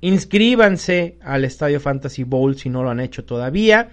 inscríbanse 0.00 1.16
al 1.22 1.44
Estadio 1.44 1.80
Fantasy 1.80 2.24
Bowl 2.24 2.56
si 2.56 2.68
no 2.68 2.82
lo 2.82 2.90
han 2.90 3.00
hecho 3.00 3.24
todavía. 3.24 3.90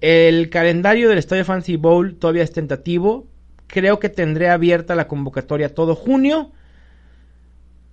El 0.00 0.48
calendario 0.50 1.08
del 1.08 1.18
Estadio 1.18 1.44
Fantasy 1.44 1.76
Bowl 1.76 2.16
todavía 2.16 2.42
es 2.42 2.52
tentativo. 2.52 3.26
Creo 3.66 4.00
que 4.00 4.08
tendré 4.08 4.48
abierta 4.48 4.94
la 4.94 5.06
convocatoria 5.06 5.74
todo 5.74 5.94
junio. 5.94 6.52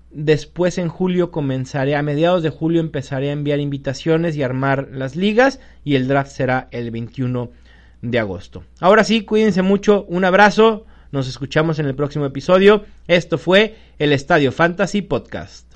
Después 0.09 0.77
en 0.77 0.87
julio 0.87 1.31
comenzaré, 1.31 1.95
a 1.95 2.01
mediados 2.01 2.41
de 2.41 2.49
julio 2.49 2.79
empezaré 2.79 3.29
a 3.29 3.33
enviar 3.33 3.59
invitaciones 3.59 4.35
y 4.35 4.41
armar 4.41 4.87
las 4.91 5.15
ligas 5.15 5.59
y 5.83 5.95
el 5.95 6.07
draft 6.07 6.31
será 6.31 6.69
el 6.71 6.91
21 6.91 7.51
de 8.01 8.19
agosto. 8.19 8.63
Ahora 8.79 9.03
sí, 9.03 9.25
cuídense 9.25 9.61
mucho, 9.61 10.05
un 10.07 10.23
abrazo, 10.23 10.85
nos 11.11 11.27
escuchamos 11.27 11.79
en 11.79 11.85
el 11.85 11.95
próximo 11.95 12.25
episodio. 12.25 12.85
Esto 13.07 13.37
fue 13.37 13.75
el 13.99 14.13
Estadio 14.13 14.51
Fantasy 14.51 15.01
Podcast. 15.01 15.66